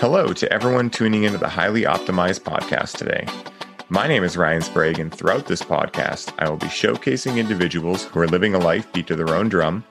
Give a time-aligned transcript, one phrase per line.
[0.00, 3.26] Hello to everyone tuning into the Highly Optimized podcast today.
[3.90, 8.20] My name is Ryan Sprague, and throughout this podcast, I will be showcasing individuals who
[8.20, 9.84] are living a life beat to their own drum,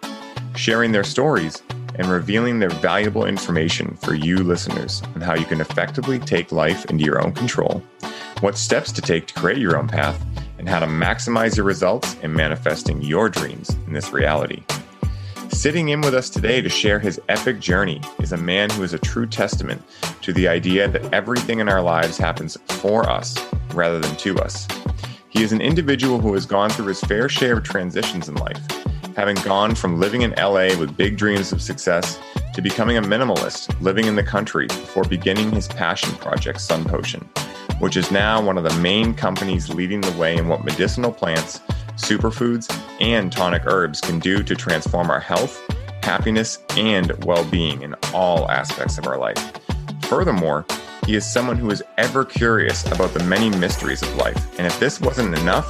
[0.56, 1.62] sharing their stories,
[1.94, 6.86] and revealing their valuable information for you listeners on how you can effectively take life
[6.86, 7.84] into your own control,
[8.40, 10.26] what steps to take to create your own path,
[10.58, 14.64] and how to maximize your results in manifesting your dreams in this reality.
[15.50, 18.94] Sitting in with us today to share his epic journey is a man who is
[18.94, 19.82] a true testament
[20.22, 23.36] to the idea that everything in our lives happens for us
[23.74, 24.68] rather than to us.
[25.28, 28.62] He is an individual who has gone through his fair share of transitions in life,
[29.16, 32.20] having gone from living in LA with big dreams of success
[32.54, 37.28] to becoming a minimalist, living in the country before beginning his passion project, Sun Potion,
[37.80, 41.60] which is now one of the main companies leading the way in what medicinal plants
[42.00, 42.72] superfoods,
[43.02, 45.62] and tonic herbs can do to transform our health,
[46.02, 49.52] happiness, and well being in all aspects of our life.
[50.04, 50.66] Furthermore,
[51.06, 54.80] he is someone who is ever curious about the many mysteries of life, and if
[54.80, 55.70] this wasn't enough,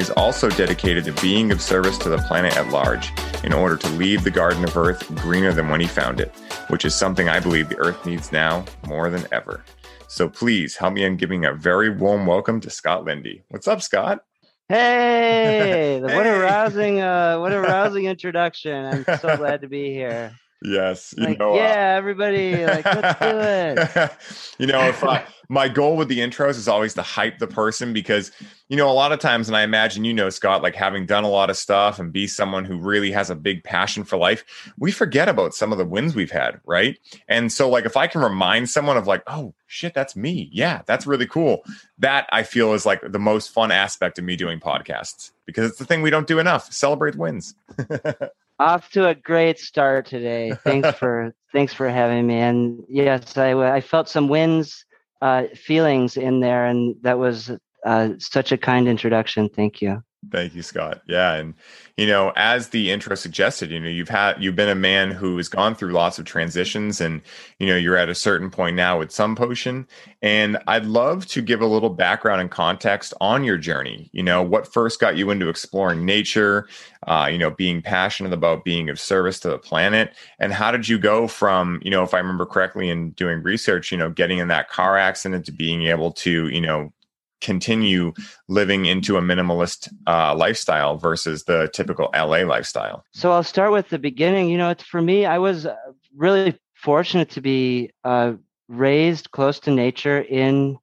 [0.00, 3.12] is also dedicated to being of service to the planet at large
[3.44, 6.34] in order to leave the Garden of Earth greener than when he found it,
[6.68, 9.64] which is something I believe the Earth needs now more than ever.
[10.10, 13.44] So please help me in giving a very warm welcome to Scott Lindy.
[13.50, 14.24] What's up, Scott?
[14.68, 19.04] Hey, hey, what a rousing, uh, what a rousing introduction!
[19.06, 20.32] I'm so glad to be here.
[20.62, 24.10] Yes, you like, know, uh, yeah, uh, everybody, like, let's do it.
[24.58, 27.94] you know, if I, my goal with the intros is always to hype the person
[27.94, 28.30] because,
[28.68, 31.24] you know, a lot of times, and I imagine you know, Scott, like having done
[31.24, 34.44] a lot of stuff and be someone who really has a big passion for life,
[34.78, 36.98] we forget about some of the wins we've had, right?
[37.26, 40.82] And so, like, if I can remind someone of like, oh shit, that's me, yeah,
[40.84, 41.64] that's really cool.
[41.98, 45.78] That I feel is like the most fun aspect of me doing podcasts because it's
[45.78, 46.70] the thing we don't do enough.
[46.70, 47.54] Celebrate wins.
[48.60, 50.54] off to a great start today.
[50.64, 52.36] Thanks for thanks for having me.
[52.36, 54.84] And yes, I I felt some wins
[55.20, 57.50] uh, feelings in there, and that was
[57.84, 59.48] uh, such a kind introduction.
[59.48, 60.02] Thank you.
[60.28, 61.00] Thank you, Scott.
[61.06, 61.54] Yeah, and
[61.96, 65.38] you know, as the intro suggested, you know, you've had you've been a man who
[65.38, 67.22] has gone through lots of transitions, and
[67.58, 69.88] you know, you're at a certain point now with Sun Potion.
[70.20, 74.10] And I'd love to give a little background and context on your journey.
[74.12, 76.68] You know, what first got you into exploring nature?
[77.06, 80.86] Uh, you know, being passionate about being of service to the planet, and how did
[80.86, 84.36] you go from, you know, if I remember correctly in doing research, you know, getting
[84.36, 86.92] in that car accident to being able to, you know,
[87.40, 88.12] continue
[88.48, 93.04] living into a minimalist uh, lifestyle versus the typical LA lifestyle?
[93.12, 94.48] So I'll start with the beginning.
[94.48, 95.76] You know, it's for me, I was uh,
[96.16, 98.34] really fortunate to be uh,
[98.68, 100.78] raised close to nature in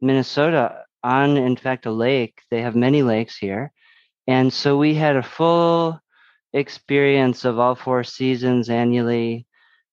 [0.00, 2.42] Minnesota on, in fact, a lake.
[2.50, 3.72] They have many lakes here.
[4.26, 6.00] And so we had a full
[6.52, 9.46] experience of all four seasons annually.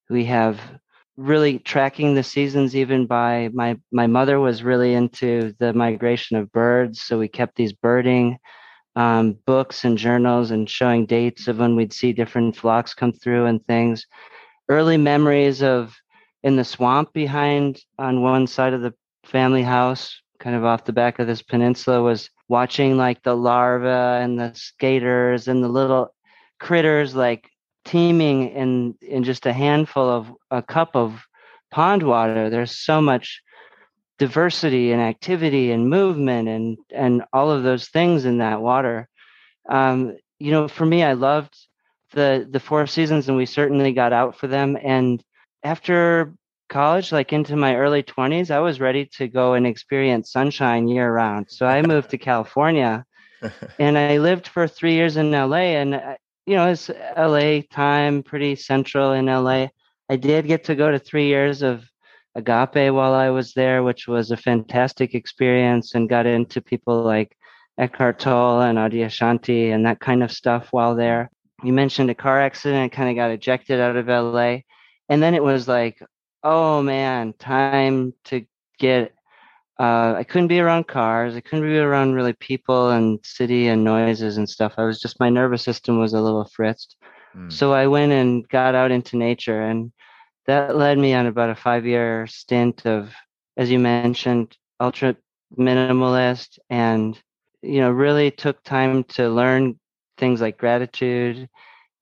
[0.09, 0.59] We have
[1.19, 6.51] really tracking the seasons even by my my mother was really into the migration of
[6.53, 8.39] birds so we kept these birding
[8.95, 13.45] um, books and journals and showing dates of when we'd see different flocks come through
[13.45, 14.05] and things.
[14.67, 15.95] Early memories of
[16.43, 18.93] in the swamp behind on one side of the
[19.25, 24.23] family house kind of off the back of this peninsula was watching like the larvae
[24.23, 26.13] and the skaters and the little
[26.59, 27.49] critters like
[27.89, 31.25] teeming in in just a handful of a cup of
[31.71, 33.41] pond water there's so much
[34.19, 39.07] diversity and activity and movement and and all of those things in that water.
[39.67, 41.55] Um, you know for me i loved
[42.13, 44.77] the the four seasons and we certainly got out for them.
[44.81, 45.23] And
[45.63, 46.33] after
[46.69, 51.11] college like into my early 20s i was ready to go and experience sunshine year
[51.11, 53.03] round so i moved to california
[53.79, 55.99] and i lived for three years in la and
[56.49, 59.67] you know, it's LA time, pretty central in LA.
[60.09, 61.85] I did get to go to three years of
[62.33, 67.37] agape while I was there, which was a fantastic experience and got into people like
[67.77, 71.29] Eckhart Tolle and Adyashanti and that kind of stuff while there.
[71.63, 74.61] You mentioned a car accident, kind of got ejected out of LA.
[75.07, 76.01] And then it was like,
[76.43, 78.43] oh man, time to
[78.79, 79.13] get
[79.79, 81.35] uh, I couldn't be around cars.
[81.35, 84.73] I couldn't be around really people and city and noises and stuff.
[84.77, 86.97] I was just my nervous system was a little fritzed.
[87.35, 87.51] Mm.
[87.51, 89.93] So I went and got out into nature, and
[90.47, 93.13] that led me on about a five year stint of,
[93.55, 95.15] as you mentioned, ultra
[95.57, 97.17] minimalist, and
[97.61, 99.79] you know really took time to learn
[100.17, 101.47] things like gratitude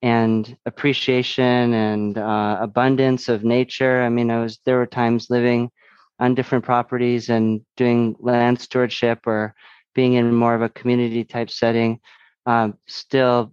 [0.02, 4.02] and appreciation and uh, abundance of nature.
[4.02, 5.70] I mean, I was there were times living
[6.18, 9.54] on different properties and doing land stewardship or
[9.94, 12.00] being in more of a community type setting,
[12.46, 13.52] um, still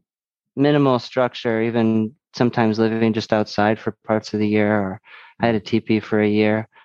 [0.56, 5.02] minimal structure, even sometimes living just outside for parts of the year, or
[5.40, 6.68] I had a teepee for a year.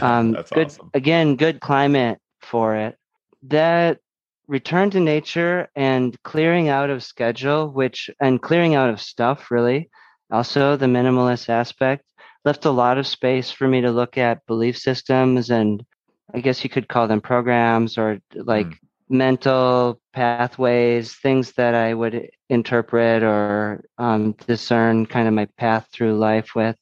[0.00, 0.90] Um, good awesome.
[0.92, 2.96] again, good climate for it.
[3.44, 4.00] That
[4.48, 9.88] return to nature and clearing out of schedule, which and clearing out of stuff really.
[10.32, 12.04] Also, the minimalist aspect
[12.48, 15.84] left a lot of space for me to look at belief systems and
[16.32, 18.76] I guess you could call them programs or like mm.
[19.10, 26.16] mental pathways, things that I would interpret or um, discern kind of my path through
[26.16, 26.76] life with.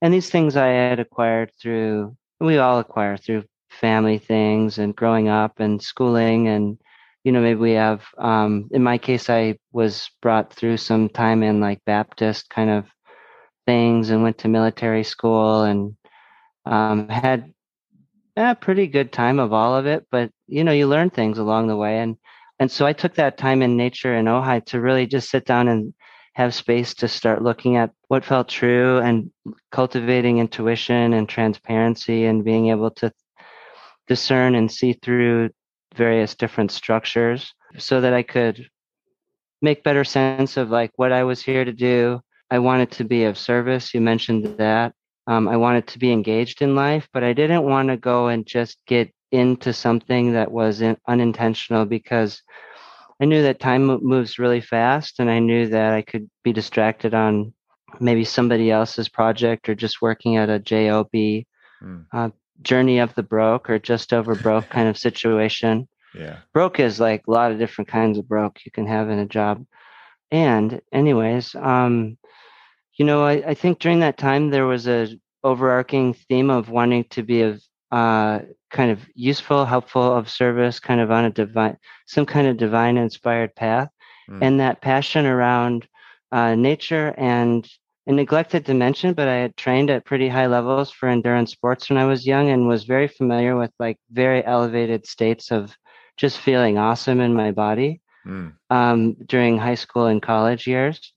[0.00, 5.28] And these things I had acquired through, we all acquire through family things and growing
[5.28, 6.46] up and schooling.
[6.46, 6.78] And,
[7.24, 11.42] you know, maybe we have, um, in my case, I was brought through some time
[11.42, 12.86] in like Baptist kind of
[13.68, 15.94] things and went to military school and
[16.64, 17.52] um, had
[18.34, 20.06] a pretty good time of all of it.
[20.10, 21.98] But, you know, you learn things along the way.
[21.98, 22.16] And,
[22.58, 25.68] and so I took that time in nature in Ojai to really just sit down
[25.68, 25.92] and
[26.32, 29.30] have space to start looking at what felt true and
[29.70, 33.12] cultivating intuition and transparency and being able to
[34.06, 35.50] discern and see through
[35.94, 38.66] various different structures so that I could
[39.60, 42.22] make better sense of like what I was here to do.
[42.50, 43.94] I wanted to be of service.
[43.94, 44.94] You mentioned that.
[45.26, 48.46] Um, I wanted to be engaged in life, but I didn't want to go and
[48.46, 52.42] just get into something that was unintentional because
[53.20, 57.14] I knew that time moves really fast, and I knew that I could be distracted
[57.14, 57.52] on
[58.00, 61.44] maybe somebody else's project or just working at a job mm.
[62.12, 62.30] uh,
[62.62, 65.88] journey of the broke or just over broke kind of situation.
[66.14, 69.18] Yeah, broke is like a lot of different kinds of broke you can have in
[69.18, 69.66] a job.
[70.30, 72.18] And anyways, um,
[72.98, 75.08] you know, I, I think during that time there was a
[75.44, 78.40] overarching theme of wanting to be of uh,
[78.70, 82.96] kind of useful, helpful, of service, kind of on a divine, some kind of divine
[82.98, 83.88] inspired path,
[84.28, 84.38] mm.
[84.42, 85.86] and that passion around
[86.32, 87.68] uh, nature and
[88.06, 89.14] a neglected dimension.
[89.14, 92.50] But I had trained at pretty high levels for endurance sports when I was young,
[92.50, 95.74] and was very familiar with like very elevated states of
[96.16, 98.52] just feeling awesome in my body mm.
[98.70, 101.12] um, during high school and college years,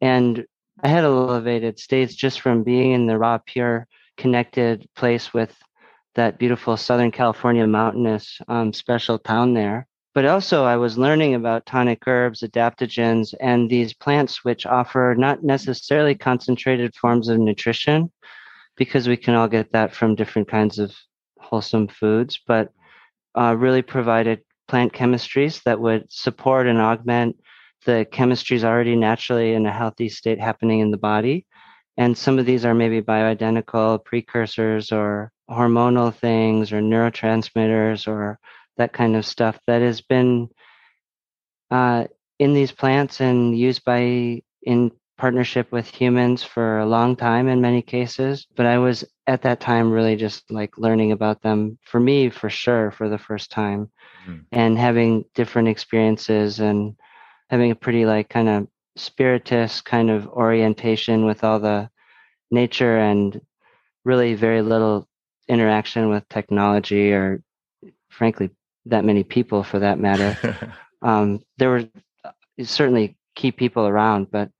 [0.00, 0.44] and
[0.82, 3.86] I had elevated states just from being in the raw, pure,
[4.16, 5.54] connected place with
[6.14, 9.86] that beautiful Southern California mountainous um, special town there.
[10.14, 15.44] But also, I was learning about tonic herbs, adaptogens, and these plants which offer not
[15.44, 18.10] necessarily concentrated forms of nutrition,
[18.76, 20.92] because we can all get that from different kinds of
[21.38, 22.72] wholesome foods, but
[23.38, 27.36] uh, really provided plant chemistries that would support and augment
[27.84, 31.46] the chemistries already naturally in a healthy state happening in the body.
[31.96, 38.38] And some of these are maybe bioidentical precursors or hormonal things or neurotransmitters or
[38.76, 40.48] that kind of stuff that has been
[41.70, 42.04] uh,
[42.38, 47.60] in these plants and used by in partnership with humans for a long time in
[47.60, 52.00] many cases but i was at that time really just like learning about them for
[52.00, 53.90] me for sure for the first time
[54.26, 54.42] mm.
[54.50, 56.96] and having different experiences and
[57.50, 61.90] having a pretty like kind of spiritist kind of orientation with all the
[62.50, 63.40] nature and
[64.04, 65.08] really very little
[65.48, 67.42] interaction with technology or
[68.08, 68.50] frankly
[68.86, 70.36] that many people for that matter.
[71.02, 71.88] Um, there were
[72.26, 72.32] uh,
[72.62, 74.50] certainly key people around but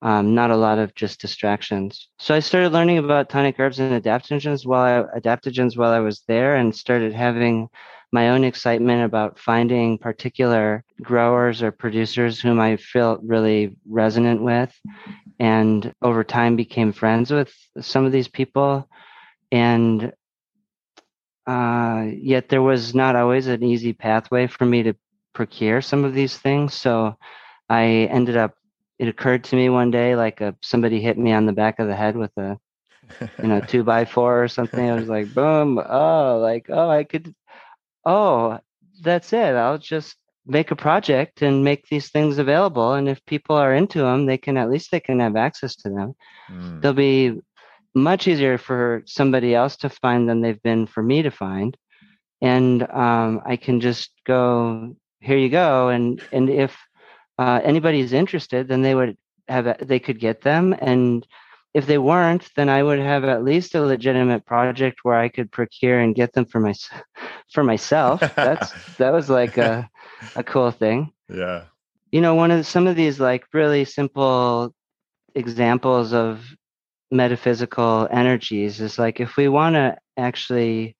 [0.00, 2.08] um, not a lot of just distractions.
[2.20, 6.22] So i started learning about tonic herbs and adaptogens while I, adaptogens while i was
[6.28, 7.68] there and started having
[8.12, 14.74] my own excitement about finding particular growers or producers whom i felt really resonant with
[15.38, 18.88] and over time became friends with some of these people
[19.52, 20.12] and
[21.48, 24.94] uh, yet there was not always an easy pathway for me to
[25.32, 26.74] procure some of these things.
[26.74, 27.16] So
[27.70, 28.54] I ended up.
[28.98, 31.86] It occurred to me one day, like a, somebody hit me on the back of
[31.86, 32.58] the head with a,
[33.40, 34.90] you know, two by four or something.
[34.90, 35.78] I was like, boom!
[35.78, 37.34] Oh, like oh, I could.
[38.08, 38.58] Oh,
[39.02, 39.54] that's it.
[39.54, 42.94] I'll just make a project and make these things available.
[42.94, 45.90] And if people are into them, they can at least they can have access to
[45.90, 46.14] them.
[46.50, 46.80] Mm.
[46.80, 47.38] They'll be
[47.94, 51.76] much easier for somebody else to find than they've been for me to find
[52.40, 56.76] and um, i can just go here you go and and if
[57.38, 59.16] uh, anybody is interested then they would
[59.48, 61.26] have they could get them and
[61.78, 65.50] if they weren't then i would have at least a legitimate project where i could
[65.50, 66.74] procure and get them for my
[67.52, 68.20] for myself.
[68.36, 69.88] That's that was like a
[70.36, 71.12] a cool thing.
[71.28, 71.64] Yeah.
[72.12, 74.74] You know one of the, some of these like really simple
[75.34, 76.44] examples of
[77.10, 80.96] metaphysical energies is like if we want to actually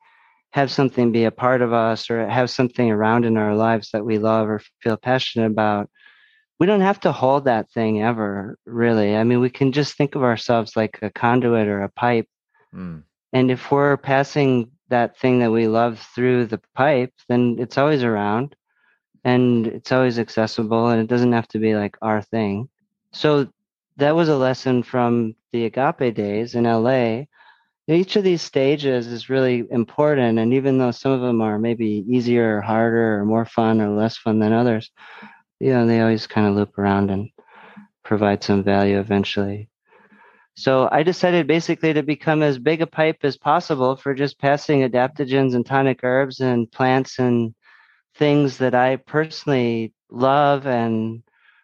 [0.52, 4.04] have something be a part of us or have something around in our lives that
[4.04, 5.90] we love or feel passionate about
[6.58, 10.14] we don't have to hold that thing ever really i mean we can just think
[10.14, 12.28] of ourselves like a conduit or a pipe
[12.74, 13.02] mm.
[13.32, 18.02] And if we're passing that thing that we love through the pipe, then it's always
[18.02, 18.56] around
[19.24, 22.68] and it's always accessible and it doesn't have to be like our thing.
[23.12, 23.48] So
[23.96, 27.24] that was a lesson from the agape days in LA.
[27.86, 30.38] Each of these stages is really important.
[30.38, 33.88] And even though some of them are maybe easier or harder or more fun or
[33.88, 34.90] less fun than others,
[35.60, 37.30] you know, they always kind of loop around and
[38.04, 39.68] provide some value eventually.
[40.56, 44.80] So I decided basically to become as big a pipe as possible for just passing
[44.80, 47.54] adaptogens and tonic herbs and plants and
[48.16, 51.22] things that I personally love and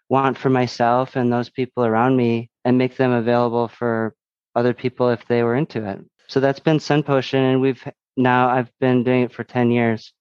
[0.08, 4.14] want for myself and those people around me and make them available for
[4.54, 5.98] other people if they were into it.
[6.28, 7.82] So that's been Sun Potion and we've
[8.16, 10.12] now I've been doing it for 10 years.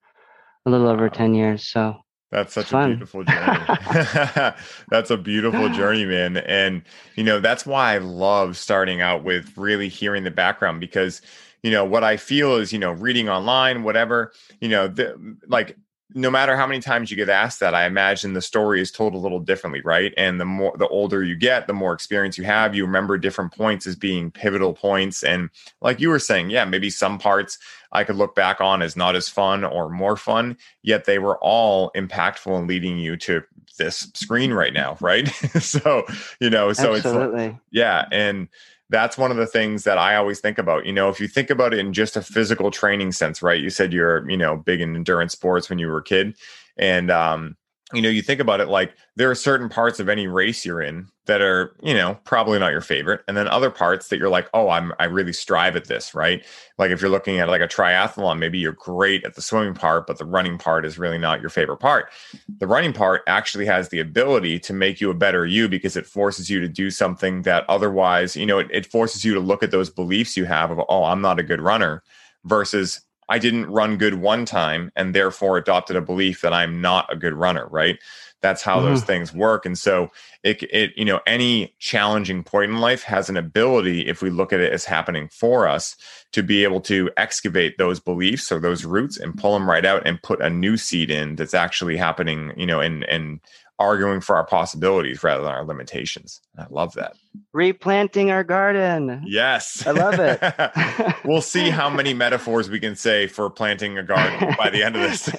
[0.65, 1.67] A little over 10 years.
[1.67, 2.02] So
[2.33, 3.59] that's such a beautiful journey.
[4.89, 6.37] that's a beautiful journey, man.
[6.37, 6.81] And,
[7.15, 11.21] you know, that's why I love starting out with really hearing the background because,
[11.61, 15.77] you know, what I feel is, you know, reading online, whatever, you know, the, like
[16.15, 19.15] no matter how many times you get asked that, I imagine the story is told
[19.15, 20.13] a little differently, right?
[20.15, 23.51] And the more the older you get, the more experience you have, you remember different
[23.51, 25.23] points as being pivotal points.
[25.23, 25.49] And
[25.81, 27.57] like you were saying, yeah, maybe some parts
[27.91, 31.37] I could look back on as not as fun or more fun, yet they were
[31.39, 33.43] all impactful and leading you to
[33.77, 35.27] this screen right now, right?
[35.59, 36.05] so,
[36.39, 37.45] you know, so Absolutely.
[37.45, 38.47] it's yeah, and
[38.93, 40.85] that's one of the things that I always think about.
[40.85, 43.59] You know, if you think about it in just a physical training sense, right?
[43.59, 46.35] You said you're, you know, big in endurance sports when you were a kid.
[46.77, 47.57] And um,
[47.93, 50.81] you know, you think about it like there are certain parts of any race you're
[50.81, 53.21] in that are, you know, probably not your favorite.
[53.27, 56.43] And then other parts that you're like, oh, I'm I really strive at this, right?
[56.77, 60.07] Like if you're looking at like a triathlon, maybe you're great at the swimming part,
[60.07, 62.09] but the running part is really not your favorite part.
[62.57, 66.07] The running part actually has the ability to make you a better you because it
[66.07, 69.61] forces you to do something that otherwise, you know, it, it forces you to look
[69.61, 72.03] at those beliefs you have of, oh, I'm not a good runner
[72.43, 77.11] versus I didn't run good one time and therefore adopted a belief that I'm not
[77.11, 77.97] a good runner, right?
[78.41, 78.87] That's how mm-hmm.
[78.87, 79.65] those things work.
[79.65, 80.09] And so
[80.43, 84.51] it, it, you know, any challenging point in life has an ability, if we look
[84.51, 85.95] at it as happening for us,
[86.33, 90.05] to be able to excavate those beliefs or those roots and pull them right out
[90.05, 93.39] and put a new seed in that's actually happening, you know, and and
[93.83, 96.41] arguing for our possibilities rather than our limitations.
[96.57, 97.15] I love that.
[97.51, 99.23] Replanting our garden.
[99.25, 99.85] Yes.
[99.85, 101.15] I love it.
[101.25, 104.95] we'll see how many metaphors we can say for planting a garden by the end
[104.95, 105.29] of this.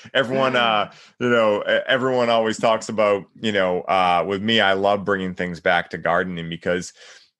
[0.14, 5.04] everyone uh you know everyone always talks about, you know, uh with me I love
[5.04, 6.92] bringing things back to gardening because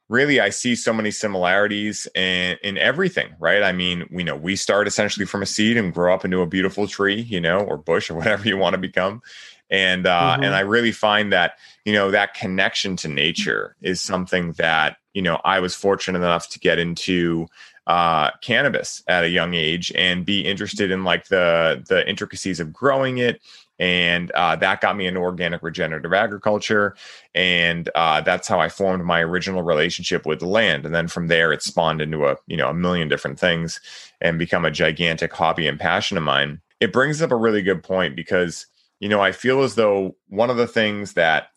[0.09, 3.63] really I see so many similarities in, in everything, right?
[3.63, 6.47] I mean, we know we start essentially from a seed and grow up into a
[6.47, 9.23] beautiful tree, you know, or bush or whatever you want to become.
[9.71, 10.45] And uh, mm-hmm.
[10.45, 15.23] and I really find that you know that connection to nature is something that you
[15.23, 17.47] know I was fortunate enough to get into
[17.87, 22.73] uh, cannabis at a young age and be interested in like the the intricacies of
[22.73, 23.41] growing it
[23.79, 26.95] and uh, that got me into organic regenerative agriculture
[27.35, 31.29] and uh, that's how i formed my original relationship with the land and then from
[31.29, 33.81] there it spawned into a you know a million different things
[34.21, 36.61] and become a gigantic hobby and passion of mine.
[36.81, 38.67] It brings up a really good point because
[39.01, 41.49] you know i feel as though one of the things that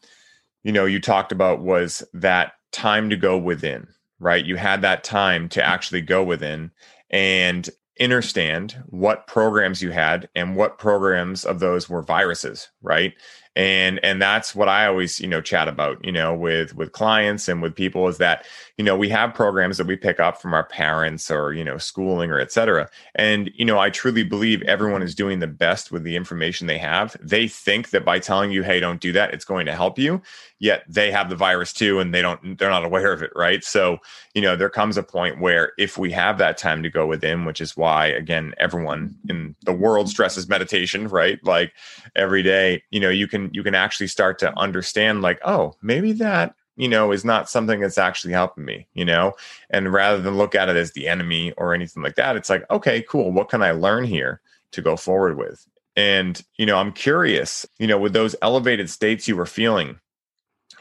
[0.63, 3.87] you know you talked about was that time to go within
[4.19, 4.45] right?
[4.45, 6.71] You had that time to actually go within
[7.09, 13.13] and understand what programs you had and what programs of those were viruses right?
[13.55, 17.47] And and that's what i always you know chat about you know with with clients
[17.47, 18.45] and with people is that
[18.77, 21.77] you know we have programs that we pick up from our parents or you know
[21.77, 26.03] schooling or etc and you know i truly believe everyone is doing the best with
[26.03, 27.15] the information they have.
[27.21, 30.21] They think that by telling you hey don't do that it's going to help you
[30.59, 33.63] yet they have the virus too and they don't they're not aware of it right?
[33.63, 33.97] So
[34.33, 37.45] you know there comes a point where if we have that time to go within
[37.45, 41.43] which is why again everyone in the world stresses meditation right?
[41.43, 41.73] Like
[42.15, 46.11] every day you know you can you can actually start to understand like oh maybe
[46.13, 49.33] that you know is not something that's actually helping me you know?
[49.69, 52.63] And rather than look at it as the enemy or anything like that it's like
[52.71, 54.41] okay cool what can i learn here
[54.71, 55.67] to go forward with?
[55.95, 59.99] And you know i'm curious you know with those elevated states you were feeling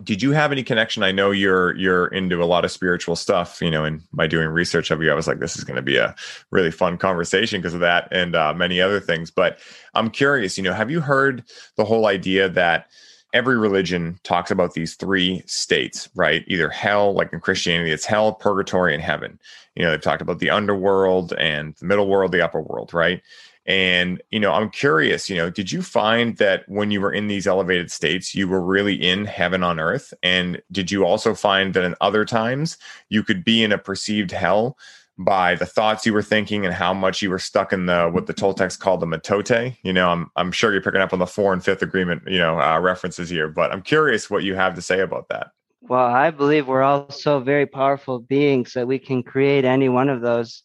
[0.02, 1.02] did you have any connection?
[1.02, 4.48] I know you're you're into a lot of spiritual stuff you know and by doing
[4.48, 6.14] research of you i was like this is going to be a
[6.50, 9.30] really fun conversation because of that and uh, many other things.
[9.30, 9.58] But
[9.94, 11.44] i'm curious you know have you heard
[11.76, 12.88] the whole idea that
[13.36, 16.42] every religion talks about these three states right?
[16.46, 19.38] Either hell like in christianity it's hell purgatory and heaven.
[19.74, 23.22] You know they've talked about the underworld and the middle world the upper world right?
[23.66, 27.26] And, you know, I'm curious, you know, did you find that when you were in
[27.26, 30.14] these elevated states, you were really in heaven on earth?
[30.22, 32.78] And did you also find that in other times
[33.08, 34.78] you could be in a perceived hell
[35.18, 38.26] by the thoughts you were thinking and how much you were stuck in the what
[38.26, 39.76] the Toltecs call the mitote?
[39.82, 42.38] You know, I'm I'm sure you're picking up on the four and fifth agreement, you
[42.38, 45.48] know, uh, references here, but I'm curious what you have to say about that.
[45.82, 50.08] Well, I believe we're all so very powerful beings that we can create any one
[50.08, 50.64] of those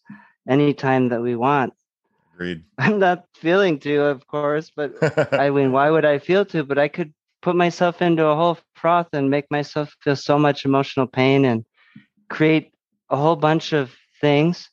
[0.49, 1.73] anytime that we want.
[2.33, 2.63] Agreed.
[2.77, 4.93] I'm not feeling to, of course, but
[5.33, 6.63] I mean, why would I feel to?
[6.63, 10.65] But I could put myself into a whole froth and make myself feel so much
[10.65, 11.65] emotional pain and
[12.29, 12.71] create
[13.09, 14.69] a whole bunch of things.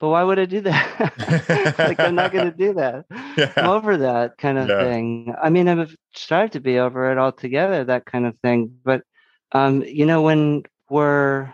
[0.00, 1.76] But why would I do that?
[1.78, 3.04] like I'm not going to do that.
[3.34, 3.50] Yeah.
[3.56, 4.82] I'm over that kind of yeah.
[4.82, 5.34] thing.
[5.42, 8.76] I mean, I've strived to be over it altogether, that kind of thing.
[8.84, 9.04] But
[9.52, 11.50] um, you know, when we're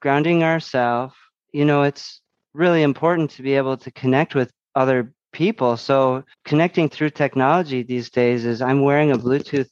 [0.00, 1.14] grounding ourselves,
[1.52, 2.22] you know, it's
[2.54, 5.76] really important to be able to connect with other people.
[5.76, 9.68] So connecting through technology these days is I'm wearing a Bluetooth,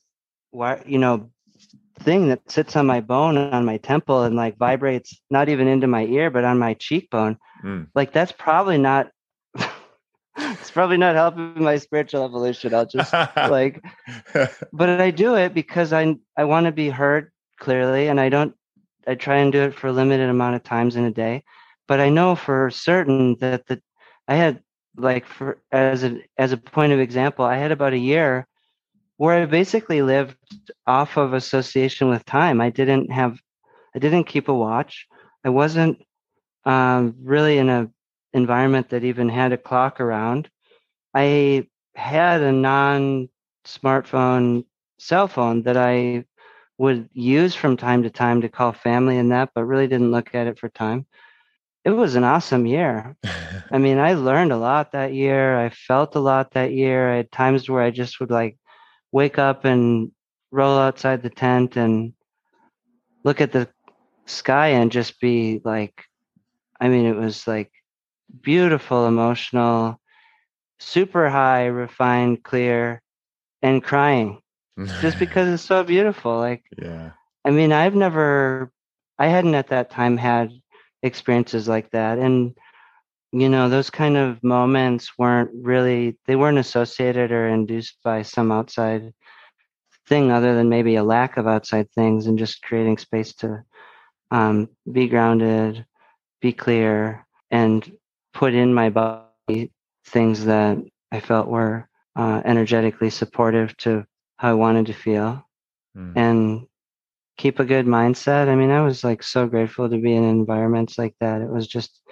[0.87, 1.31] you know,
[1.99, 5.87] thing that sits on my bone on my temple and like vibrates not even into
[5.87, 7.37] my ear but on my cheekbone.
[7.63, 7.89] Mm.
[7.95, 9.11] Like that's probably not
[10.37, 12.75] it's probably not helping my spiritual evolution.
[12.75, 13.85] I'll just like
[14.73, 18.55] but I do it because I I want to be heard clearly and I don't
[19.07, 21.45] I try and do it for a limited amount of times in a day.
[21.87, 23.81] But I know for certain that the
[24.27, 24.63] I had
[24.97, 28.48] like for as a as a point of example, I had about a year
[29.19, 30.37] where I basically lived
[30.87, 32.61] off of association with time.
[32.61, 33.39] I didn't have,
[33.95, 35.07] I didn't keep a watch.
[35.45, 36.03] I wasn't
[36.65, 37.91] um, really in a
[38.33, 40.49] environment that even had a clock around.
[41.15, 44.65] I had a non-smartphone
[44.99, 46.25] cell phone that I
[46.79, 50.35] would use from time to time to call family and that, but really didn't look
[50.35, 51.07] at it for time
[51.85, 53.17] it was an awesome year.
[53.71, 55.59] I mean, I learned a lot that year.
[55.59, 57.11] I felt a lot that year.
[57.11, 58.59] I had times where I just would like
[59.13, 60.13] wake up and
[60.51, 62.13] roll outside the tent and
[63.25, 63.69] look at the
[64.27, 66.05] sky and just be like,
[66.81, 67.71] I mean, it was like
[68.43, 70.01] beautiful, emotional,
[70.79, 73.03] super high, refined, clear,
[73.63, 74.41] and crying
[75.01, 76.37] just because it's so beautiful.
[76.39, 77.11] Like, yeah.
[77.45, 78.71] I mean, I've never,
[79.19, 80.51] I hadn't at that time had
[81.03, 82.57] experiences like that and
[83.33, 88.51] you know those kind of moments weren't really they weren't associated or induced by some
[88.51, 89.13] outside
[90.07, 93.63] thing other than maybe a lack of outside things and just creating space to
[94.31, 95.85] um, be grounded
[96.41, 97.93] be clear and
[98.33, 99.73] put in my body
[100.07, 100.79] things that
[101.13, 104.05] i felt were uh, energetically supportive to
[104.39, 105.45] how i wanted to feel
[105.97, 106.13] mm.
[106.17, 106.67] and
[107.39, 108.49] keep a good mindset.
[108.49, 111.41] I mean, I was like so grateful to be in environments like that.
[111.41, 112.03] It was just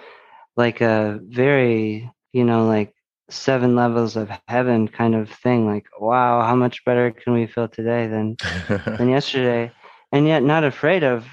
[0.57, 2.93] like a very, you know, like
[3.29, 5.65] seven levels of heaven kind of thing.
[5.65, 8.35] Like, wow, how much better can we feel today than
[8.97, 9.71] than yesterday?
[10.11, 11.25] And yet not afraid of,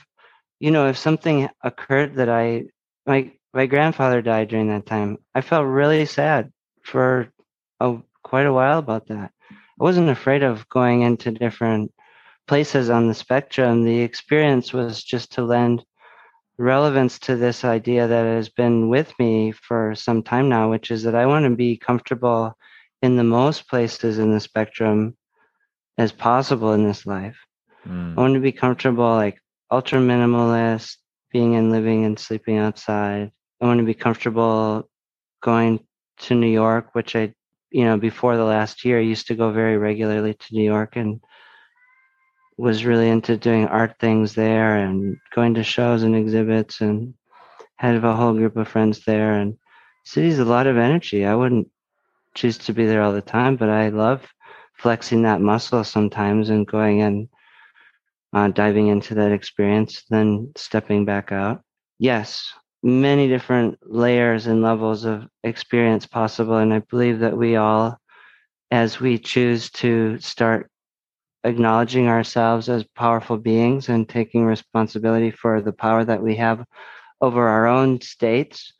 [0.61, 2.65] you know, if something occurred that I
[3.07, 5.19] my my grandfather died during that time.
[5.35, 7.33] I felt really sad for
[7.81, 9.31] a, quite a while about that.
[9.51, 11.93] I wasn't afraid of going into different
[12.47, 15.85] places on the spectrum, the experience was just to lend
[16.59, 21.03] relevance to this idea that has been with me for some time now, which is
[21.03, 22.57] that I want to be comfortable
[23.03, 25.17] in the most places in the spectrum
[25.99, 27.37] as possible in this life.
[27.87, 28.17] Mm.
[28.17, 29.40] I want to be comfortable, like
[29.71, 30.97] ultra minimalist,
[31.33, 33.31] being and living and sleeping outside.
[33.61, 34.88] I want to be comfortable
[35.43, 35.81] going
[36.19, 37.35] to New York, which I,
[37.71, 40.97] you know, before the last year, I used to go very regularly to New York
[40.97, 41.21] and
[42.57, 47.14] was really into doing art things there and going to shows and exhibits and
[47.77, 49.33] had a whole group of friends there.
[49.33, 49.57] And
[50.05, 51.25] city's a lot of energy.
[51.25, 51.69] I wouldn't
[52.35, 54.27] choose to be there all the time but i love
[54.75, 57.29] flexing that muscle sometimes and going and
[58.33, 61.62] uh, diving into that experience then stepping back out.
[61.99, 67.99] Yes many different layers and levels of experience possible and i believe that we all
[68.71, 70.71] as we choose to start
[71.44, 76.64] acknowledging ourselves as powerful beings and taking responsibility for the power that we have
[77.20, 78.72] over our own states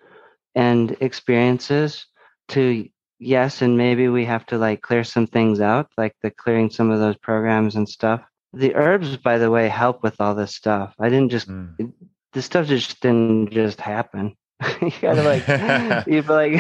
[0.55, 2.07] and experiences
[2.49, 6.71] to yes and maybe we have to like clear some things out like the clearing
[6.71, 8.23] some of those programs and stuff.
[8.53, 10.95] The herbs by the way help with all this stuff.
[10.99, 11.93] I didn't just mm.
[12.33, 14.37] this stuff just didn't just happen.
[14.81, 16.53] You gotta like you like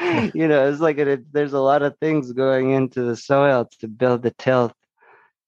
[0.34, 0.98] you know it's like
[1.32, 4.74] there's a lot of things going into the soil to build the tilth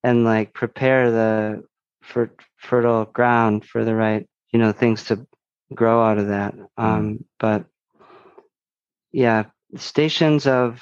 [0.02, 1.64] and like prepare the
[2.02, 5.26] fer- fertile ground for the right you know things to
[5.74, 7.64] grow out of that um but
[9.12, 9.44] yeah
[9.76, 10.80] stations of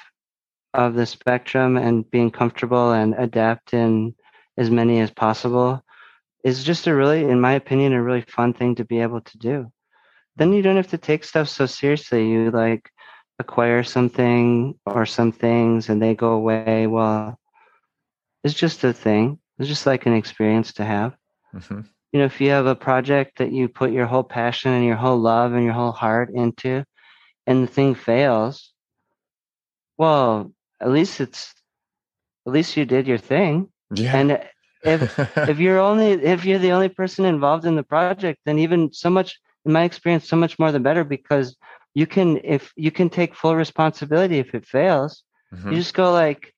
[0.75, 4.15] of the spectrum and being comfortable and adept in
[4.59, 5.83] as many as possible
[6.45, 9.39] is just a really, in my opinion, a really fun thing to be able to
[9.39, 9.73] do.
[10.37, 12.29] Then you don't have to take stuff so seriously.
[12.29, 12.91] You like
[13.39, 16.87] acquire something or some things and they go away.
[16.87, 17.39] Well,
[18.47, 19.41] it's just a thing.
[19.59, 21.17] It's just like an experience to have.
[21.53, 21.81] Mm-hmm.
[22.13, 24.95] You know, if you have a project that you put your whole passion and your
[24.95, 26.85] whole love and your whole heart into,
[27.49, 28.73] and the thing fails,
[29.99, 31.53] well, at least it's
[32.47, 33.69] at least you did your thing.
[33.93, 34.17] Yeah.
[34.17, 34.41] And
[34.85, 38.93] if if you're only if you're the only person involved in the project, then even
[38.93, 41.57] so much in my experience, so much more the better because
[41.95, 45.25] you can if you can take full responsibility if it fails.
[45.53, 45.73] Mm-hmm.
[45.73, 46.55] You just go like,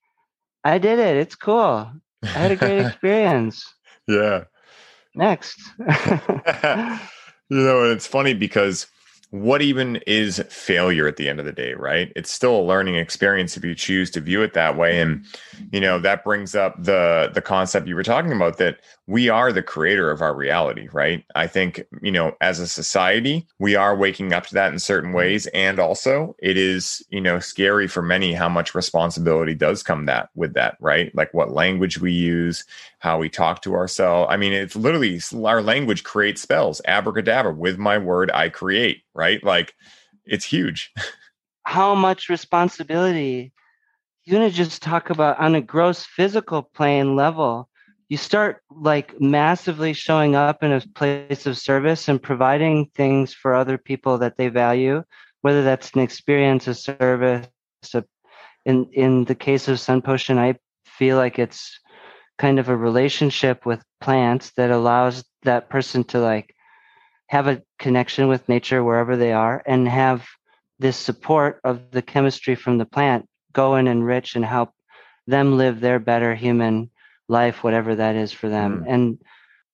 [0.69, 1.17] I did it.
[1.17, 1.91] It's cool.
[2.23, 3.65] I had a great experience.
[4.07, 4.45] yeah.
[5.15, 5.59] Next.
[5.79, 5.87] you
[7.49, 8.87] know, and it's funny because
[9.31, 12.95] what even is failure at the end of the day right it's still a learning
[12.95, 15.23] experience if you choose to view it that way and
[15.71, 18.79] you know that brings up the the concept you were talking about that
[19.09, 23.47] we are the creator of our reality right i think you know as a society
[23.59, 25.19] we are waking up to that in certain mm-hmm.
[25.19, 30.07] ways and also it is you know scary for many how much responsibility does come
[30.07, 32.65] that with that right like what language we use
[32.99, 34.29] how we talk to ourselves.
[34.31, 36.81] I mean, it's literally our language creates spells.
[36.87, 39.43] Abracadabra, with my word, I create, right?
[39.43, 39.75] Like
[40.25, 40.93] it's huge.
[41.65, 43.53] How much responsibility?
[44.25, 47.69] You're going to just talk about on a gross physical plane level.
[48.09, 53.55] You start like massively showing up in a place of service and providing things for
[53.55, 55.05] other people that they value,
[55.43, 57.49] whether that's an experience, a service.
[57.95, 58.05] A,
[58.65, 60.55] in in the case of Sun Potion, I
[60.87, 61.79] feel like it's
[62.39, 66.55] kind of a relationship with plants that allows that person to like
[67.29, 70.27] have a connection with nature wherever they are and have
[70.79, 74.71] this support of the chemistry from the plant go and enrich and help
[75.27, 76.91] them live their better human
[77.29, 78.93] life whatever that is for them mm.
[78.93, 79.19] and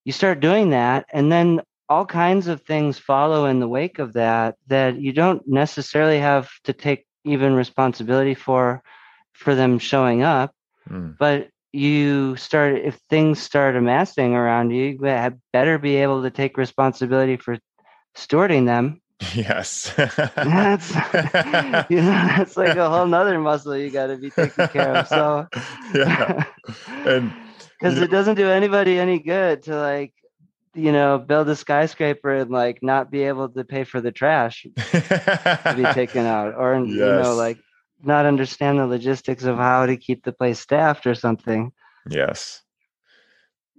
[0.04, 4.14] you start doing that and then all kinds of things follow in the wake of
[4.14, 8.82] that that you don't necessarily have to take even responsibility for
[9.32, 10.54] for them showing up
[10.88, 11.16] mm.
[11.18, 16.56] but you start if things start amassing around you, you better be able to take
[16.56, 17.58] responsibility for
[18.16, 19.02] stewarding them.
[19.34, 19.92] Yes.
[19.96, 20.90] that's
[21.90, 25.08] you know, that's like a whole nother muscle you gotta be taking care of.
[25.08, 25.48] So
[25.94, 26.44] yeah.
[27.04, 27.32] And
[27.84, 30.12] because it doesn't do anybody any good to like
[30.74, 34.66] you know build a skyscraper and like not be able to pay for the trash
[34.90, 36.88] to be taken out or yes.
[36.88, 37.58] you know like
[38.02, 41.72] not understand the logistics of how to keep the place staffed or something.
[42.10, 42.62] Yes.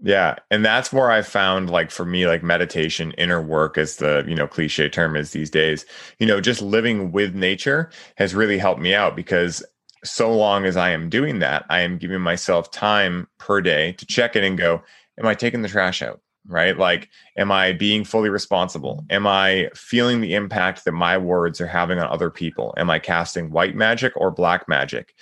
[0.02, 0.36] Yeah.
[0.52, 4.36] And that's where I found like for me, like meditation, inner work as the, you
[4.36, 5.86] know, cliche term is these days,
[6.20, 9.64] you know, just living with nature has really helped me out because
[10.06, 14.06] so long as I am doing that, I am giving myself time per day to
[14.06, 14.82] check in and go,
[15.20, 16.22] am I taking the trash out?
[16.48, 16.78] right?
[16.78, 19.04] Like, am I being fully responsible?
[19.10, 22.74] Am I feeling the impact that my words are having on other people?
[22.78, 25.14] Am I casting white magic or black magic?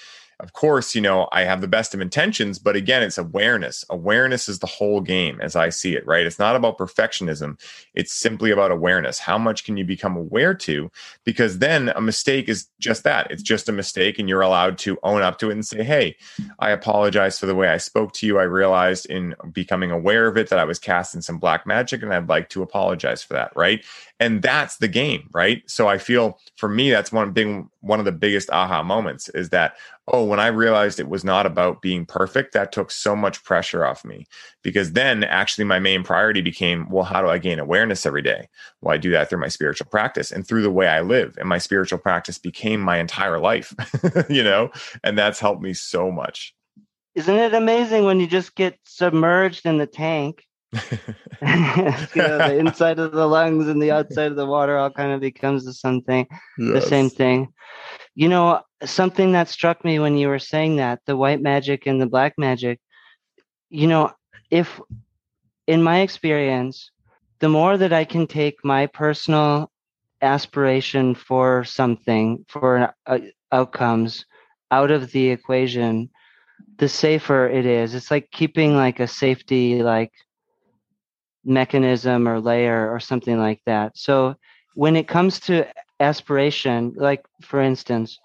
[0.43, 3.85] Of course, you know, I have the best of intentions, but again, it's awareness.
[3.89, 6.25] Awareness is the whole game as I see it, right?
[6.25, 7.57] It's not about perfectionism.
[7.93, 9.19] It's simply about awareness.
[9.19, 10.91] How much can you become aware to?
[11.23, 13.31] Because then a mistake is just that.
[13.31, 16.17] It's just a mistake, and you're allowed to own up to it and say, Hey,
[16.59, 18.37] I apologize for the way I spoke to you.
[18.37, 22.13] I realized in becoming aware of it that I was casting some black magic, and
[22.13, 23.83] I'd like to apologize for that, right?
[24.19, 25.61] And that's the game right?
[25.67, 29.49] So i feel for me that's one big one of the biggest aha moments is
[29.49, 29.75] that
[30.07, 33.85] oh when i realized it was not about being perfect that took so much pressure
[33.85, 34.25] off me.
[34.61, 38.47] Because then actually my main priority became well how do i gain awareness every day?
[38.81, 41.35] Well i do that through my spiritual practice and through the way i live.
[41.37, 43.73] And my spiritual practice became my entire life
[44.29, 44.71] you know?
[45.03, 46.53] And that's helped me so much.
[47.15, 50.43] Isn't it amazing when you just get submerged in the tank
[51.41, 55.11] you know, the inside of the lungs and the outside of the water all kind
[55.11, 56.27] of becomes the same thing.
[56.57, 56.83] Yes.
[56.83, 57.53] The same thing.
[58.15, 62.01] You know, something that struck me when you were saying that the white magic and
[62.01, 62.79] the black magic.
[63.69, 64.11] You know,
[64.51, 64.79] if
[65.67, 66.91] in my experience,
[67.39, 69.71] the more that I can take my personal
[70.21, 73.19] aspiration for something for uh,
[73.51, 74.25] outcomes
[74.71, 76.09] out of the equation
[76.77, 80.11] the safer it is it's like keeping like a safety like
[81.45, 83.97] mechanism or layer or something like that.
[83.97, 84.35] So
[84.75, 85.67] when it comes to
[85.99, 88.19] aspiration, like for instance,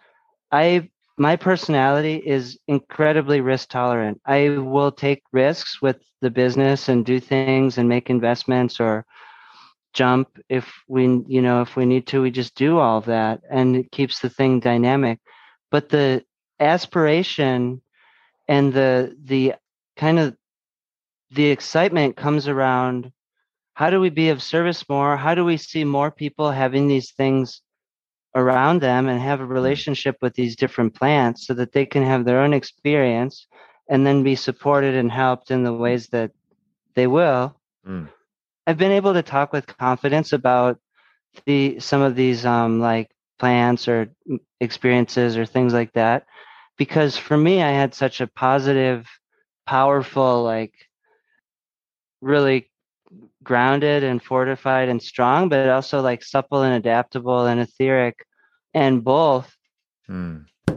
[0.53, 4.21] I my personality is incredibly risk tolerant.
[4.25, 9.05] I will take risks with the business and do things and make investments or
[9.95, 13.41] jump if we you know if we need to we just do all of that
[13.51, 15.19] and it keeps the thing dynamic
[15.71, 16.23] but the
[16.61, 17.81] aspiration
[18.49, 19.55] and the the
[19.97, 20.37] kind of
[21.31, 23.13] the excitement comes around
[23.75, 27.13] how do we be of service more how do we see more people having these
[27.13, 27.63] things
[28.35, 29.51] around them and have a mm.
[29.51, 33.47] relationship with these different plants so that they can have their own experience
[33.89, 36.31] and then be supported and helped in the ways that
[36.95, 38.09] they will mm.
[38.69, 40.79] I've been able to talk with confidence about
[41.47, 44.15] the some of these um, like plants or
[44.61, 46.27] experiences or things like that
[46.77, 49.09] because for me I had such a positive,
[49.67, 50.75] powerful, like
[52.21, 52.71] really
[53.43, 58.27] grounded and fortified and strong, but also like supple and adaptable and etheric
[58.75, 59.55] and both.
[60.09, 60.45] Mm.
[60.69, 60.75] Uh,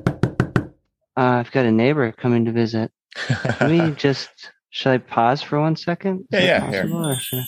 [1.15, 2.91] I've got a neighbor coming to visit.
[3.59, 4.29] Let me just,
[4.69, 6.27] should I pause for one second?
[6.31, 7.43] Is yeah, yeah.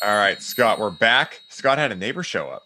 [0.00, 1.40] All right, Scott, we're back.
[1.48, 2.62] Scott had a neighbor show up.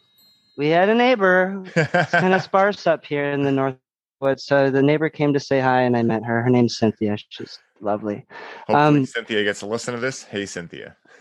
[0.56, 1.64] We had a neighbor.
[1.74, 4.40] it's kind of sparse up here in the Northwoods.
[4.40, 6.42] So the neighbor came to say hi, and I met her.
[6.42, 7.16] Her name's Cynthia.
[7.30, 8.26] She's lovely.
[8.66, 10.22] Hopefully, um, Cynthia gets to listen to this.
[10.22, 10.96] Hey, Cynthia.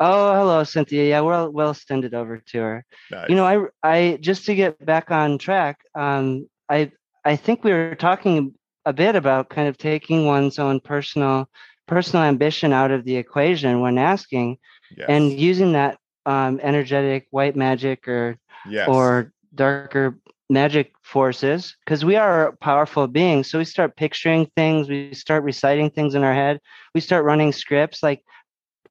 [0.00, 1.04] oh, hello, Cynthia.
[1.04, 2.84] Yeah, we'll we'll send it over to her.
[3.10, 3.28] Nice.
[3.28, 5.78] You know, I I just to get back on track.
[5.94, 6.92] Um, I
[7.24, 11.48] I think we were talking a bit about kind of taking one's own personal
[11.86, 14.58] personal ambition out of the equation when asking
[14.96, 15.06] yes.
[15.08, 18.36] and using that um, energetic white magic or
[18.68, 18.88] yes.
[18.88, 25.12] or darker magic forces because we are powerful beings so we start picturing things we
[25.12, 26.60] start reciting things in our head
[26.94, 28.22] we start running scripts like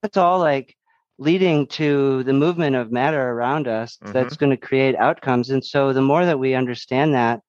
[0.01, 0.75] that's all like
[1.17, 4.11] leading to the movement of matter around us mm-hmm.
[4.11, 7.39] that's going to create outcomes and so the more that we understand that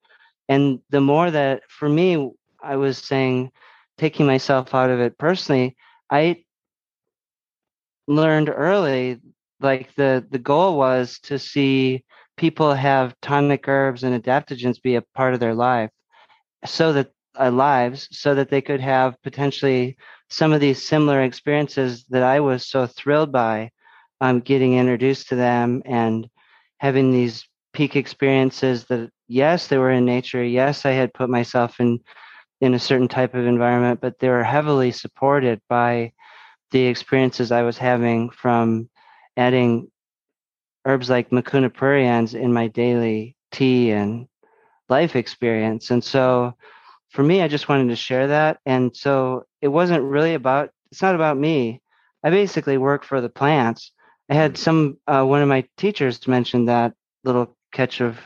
[0.49, 2.31] and the more that for me
[2.63, 3.51] i was saying
[3.99, 5.77] taking myself out of it personally
[6.11, 6.37] i
[8.07, 9.21] learned early
[9.61, 12.05] like the the goal was to see
[12.37, 15.91] people have tonic herbs and adaptogens be a part of their life
[16.65, 19.97] so that uh, lives so that they could have potentially
[20.31, 23.71] some of these similar experiences that I was so thrilled by
[24.21, 26.29] um, getting introduced to them and
[26.79, 31.79] having these peak experiences that yes they were in nature yes I had put myself
[31.81, 32.01] in
[32.61, 36.13] in a certain type of environment but they were heavily supported by
[36.71, 38.89] the experiences I was having from
[39.37, 39.91] adding
[40.87, 44.29] herbs like Mucuna pruriens in my daily tea and
[44.89, 45.91] life experience.
[45.91, 46.55] And so
[47.11, 48.59] for me, I just wanted to share that.
[48.65, 51.83] And so it wasn't really about, it's not about me.
[52.23, 53.93] I basically work for the plants.
[54.31, 54.59] I had mm.
[54.59, 56.95] some, uh, one of my teachers mentioned that
[57.25, 58.19] little catch of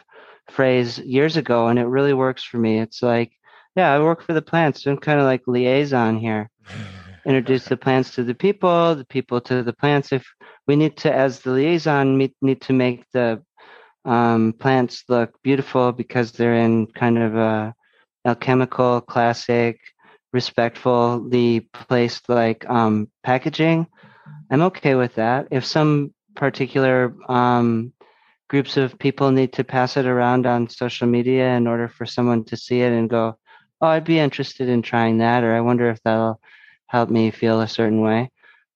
[0.50, 2.78] phrase years ago, and it really works for me.
[2.78, 3.32] It's like,
[3.76, 4.86] yeah, I work for the plants.
[4.86, 6.50] I'm kind of like liaison here.
[7.24, 10.12] introduce the plants to the people, the people to the plants.
[10.12, 10.26] If
[10.66, 13.42] we need to, as the liaison, we need to make the
[14.04, 17.74] um, plants look beautiful because they're in kind of a
[18.24, 19.80] alchemical, classic,
[20.32, 23.86] respectfully placed like um, packaging.
[24.50, 25.48] I'm okay with that.
[25.50, 27.92] If some particular um,
[28.48, 32.44] groups of people need to pass it around on social media in order for someone
[32.44, 33.38] to see it and go,
[33.80, 36.40] oh, I'd be interested in trying that, or I wonder if that'll
[36.90, 38.28] help me feel a certain way.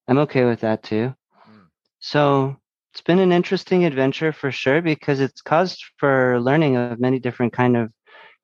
[0.06, 1.14] I'm okay with that too.
[1.50, 1.66] Mm.
[1.98, 2.56] So
[2.92, 7.52] it's been an interesting adventure for sure because it's caused for learning of many different
[7.52, 7.90] kind of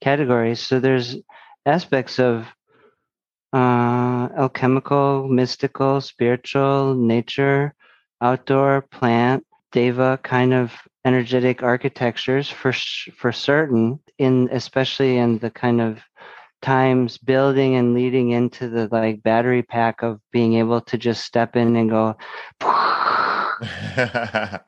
[0.00, 0.58] categories.
[0.58, 1.16] So there's
[1.64, 2.46] aspects of
[3.52, 7.72] uh, alchemical, mystical, spiritual, nature,
[8.20, 10.72] outdoor, plant, deva kind of
[11.04, 12.72] energetic architectures for
[13.14, 16.00] for certain in especially in the kind of
[16.62, 21.56] times building and leading into the like battery pack of being able to just step
[21.56, 22.16] in and go
[22.60, 24.60] yes.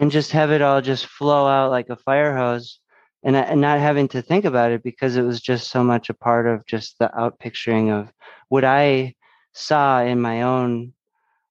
[0.00, 2.80] and just have it all just flow out like a fire hose
[3.22, 6.14] and, and not having to think about it because it was just so much a
[6.14, 8.10] part of just the out picturing of
[8.48, 9.14] what I
[9.52, 10.94] saw in my own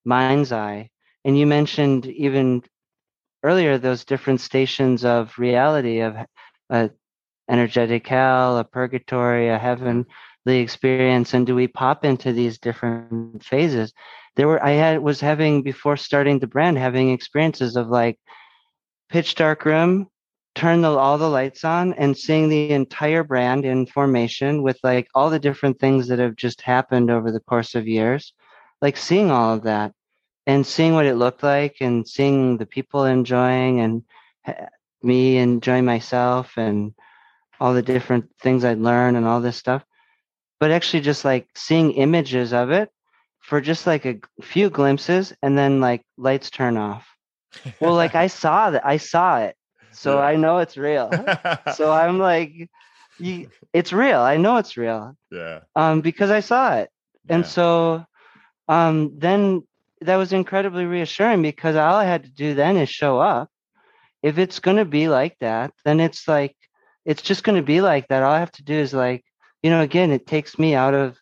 [0.05, 0.89] mind's eye.
[1.23, 2.63] And you mentioned even
[3.43, 6.17] earlier those different stations of reality of
[6.69, 6.89] uh,
[7.49, 10.05] energetic hell, a purgatory, a heavenly
[10.47, 13.93] experience, and do we pop into these different phases?
[14.35, 18.17] There were I had was having before starting the brand having experiences of like
[19.09, 20.07] pitch dark room,
[20.55, 25.07] turn the, all the lights on, and seeing the entire brand in formation with like
[25.15, 28.33] all the different things that have just happened over the course of years,
[28.81, 29.93] like seeing all of that
[30.47, 34.03] and seeing what it looked like and seeing the people enjoying and
[34.45, 34.65] eh,
[35.03, 36.93] me enjoying myself and
[37.59, 39.83] all the different things I'd learned and all this stuff.
[40.59, 42.89] But actually, just like seeing images of it
[43.39, 47.07] for just like a few glimpses and then like lights turn off.
[47.79, 49.55] Well, like I saw that I saw it.
[49.91, 50.25] So yeah.
[50.25, 51.09] I know it's real.
[51.75, 52.69] so I'm like
[53.17, 54.19] you, it's real.
[54.19, 55.15] I know it's real.
[55.31, 55.61] Yeah.
[55.75, 56.89] Um because I saw it.
[57.27, 58.05] And so
[58.67, 59.63] um then
[60.01, 63.49] that was incredibly reassuring because all I had to do then is show up.
[64.21, 66.55] If it's going to be like that, then it's like
[67.05, 68.23] it's just going to be like that.
[68.23, 69.23] All I have to do is like,
[69.63, 71.17] you know, again, it takes me out of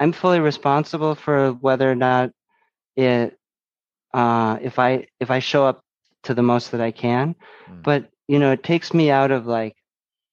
[0.00, 2.30] I'm fully responsible for whether or not
[2.96, 3.38] it
[4.14, 5.82] uh, if I if I show up
[6.24, 7.36] to the most that I can.
[7.68, 7.82] Mm.
[7.82, 9.76] But you know, it takes me out of like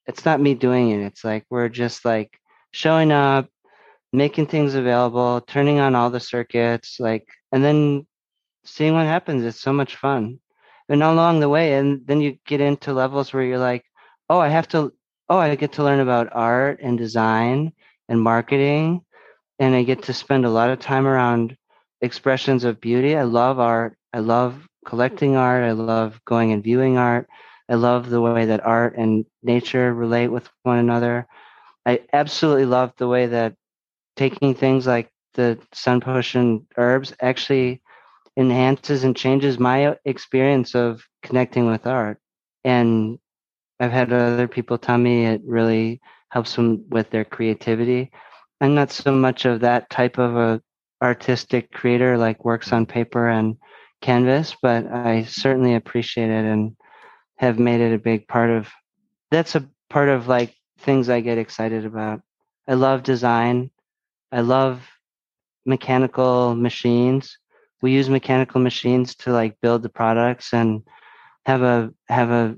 [0.05, 1.05] it's not me doing it.
[1.05, 2.39] It's like we're just like
[2.71, 3.49] showing up,
[4.13, 8.07] making things available, turning on all the circuits, like and then
[8.63, 9.43] seeing what happens.
[9.43, 10.39] It's so much fun.
[10.89, 13.83] And along the way, and then you get into levels where you're like,
[14.29, 14.93] oh, I have to
[15.29, 17.73] oh, I get to learn about art and design
[18.09, 19.01] and marketing
[19.59, 21.57] and I get to spend a lot of time around
[22.01, 23.15] expressions of beauty.
[23.15, 23.97] I love art.
[24.13, 25.63] I love collecting art.
[25.63, 27.27] I love going and viewing art.
[27.69, 31.27] I love the way that art and nature relate with one another.
[31.85, 33.55] I absolutely love the way that
[34.15, 37.81] taking things like the Sun Potion herbs actually
[38.37, 42.19] enhances and changes my experience of connecting with art.
[42.63, 43.19] And
[43.79, 48.11] I've had other people tell me it really helps them with their creativity.
[48.59, 50.61] I'm not so much of that type of a
[51.01, 53.55] artistic creator like works on paper and
[54.01, 56.75] canvas, but I certainly appreciate it and
[57.37, 58.67] have made it a big part of
[59.29, 62.21] that's a part of like things I get excited about.
[62.67, 63.71] I love design.
[64.31, 64.81] I love
[65.65, 67.37] mechanical machines.
[67.81, 70.81] We use mechanical machines to like build the products and
[71.45, 72.57] have a have a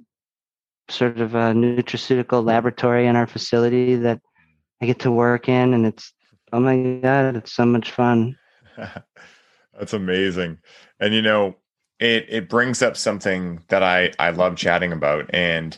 [0.92, 4.22] sort of a nutraceutical laboratory in our facility that
[4.82, 6.14] I get to work in, and it's
[6.52, 8.38] oh my god, it's so much fun.
[9.78, 10.60] That's amazing,
[11.00, 11.56] and you know,
[12.00, 15.78] it it brings up something that I I love chatting about, and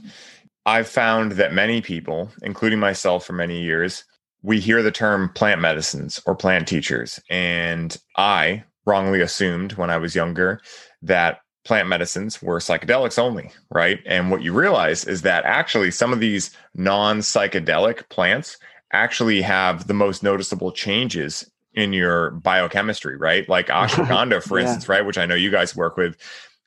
[0.65, 4.03] I've found that many people, including myself, for many years,
[4.43, 9.97] we hear the term plant medicines or plant teachers, and I wrongly assumed when I
[9.97, 10.61] was younger
[11.03, 13.99] that plant medicines were psychedelics only, right?
[14.05, 18.57] And what you realize is that actually some of these non psychedelic plants
[18.93, 23.47] actually have the most noticeable changes in your biochemistry, right?
[23.47, 24.65] Like ashwagandha, for yeah.
[24.65, 25.05] instance, right?
[25.05, 26.17] Which I know you guys work with.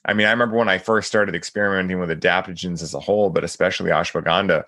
[0.07, 3.43] I mean, I remember when I first started experimenting with adaptogens as a whole, but
[3.43, 4.65] especially ashwagandha,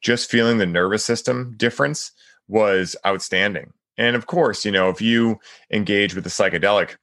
[0.00, 2.12] just feeling the nervous system difference
[2.48, 3.72] was outstanding.
[3.98, 5.38] And of course, you know, if you
[5.70, 6.96] engage with the psychedelic,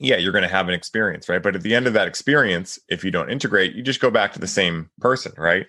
[0.00, 1.42] yeah, you're going to have an experience, right?
[1.42, 4.32] But at the end of that experience, if you don't integrate, you just go back
[4.32, 5.66] to the same person, right?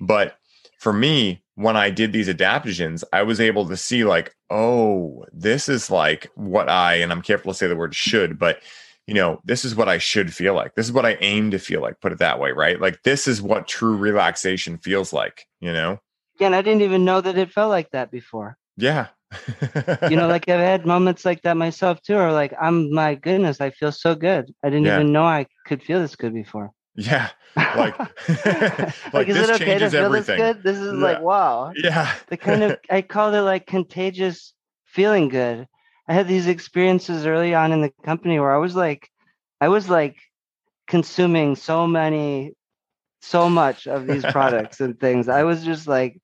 [0.00, 0.36] But
[0.78, 5.68] for me, when I did these adaptogens, I was able to see like, oh, this
[5.68, 8.60] is like what I, and I'm careful to say the word should, but
[9.06, 10.74] you know, this is what I should feel like.
[10.74, 12.80] This is what I aim to feel like, put it that way, right?
[12.80, 15.98] Like this is what true relaxation feels like, you know?
[16.36, 18.56] Again, I didn't even know that it felt like that before.
[18.76, 19.08] Yeah.
[20.10, 23.60] You know, like I've had moments like that myself too, or like, I'm my goodness,
[23.60, 24.52] I feel so good.
[24.62, 24.96] I didn't yeah.
[24.96, 26.72] even know I could feel this good before.
[26.94, 27.30] Yeah.
[27.56, 30.38] Like, like, like is it okay to feel everything.
[30.38, 30.62] this good?
[30.62, 31.04] This is yeah.
[31.04, 31.72] like, wow.
[31.74, 32.12] Yeah.
[32.28, 35.66] the kind of, I called it like contagious feeling good.
[36.08, 39.08] I had these experiences early on in the company where I was like,
[39.60, 40.16] I was like
[40.86, 42.54] consuming so many,
[43.20, 45.28] so much of these products and things.
[45.28, 46.20] I was just like,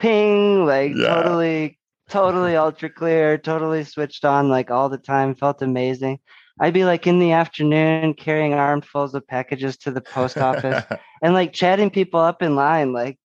[0.00, 1.14] ping, like yeah.
[1.14, 1.78] totally,
[2.10, 6.18] totally ultra clear, totally switched on, like all the time, felt amazing.
[6.60, 10.84] I'd be like in the afternoon carrying armfuls of packages to the post office
[11.22, 13.18] and like chatting people up in line, like,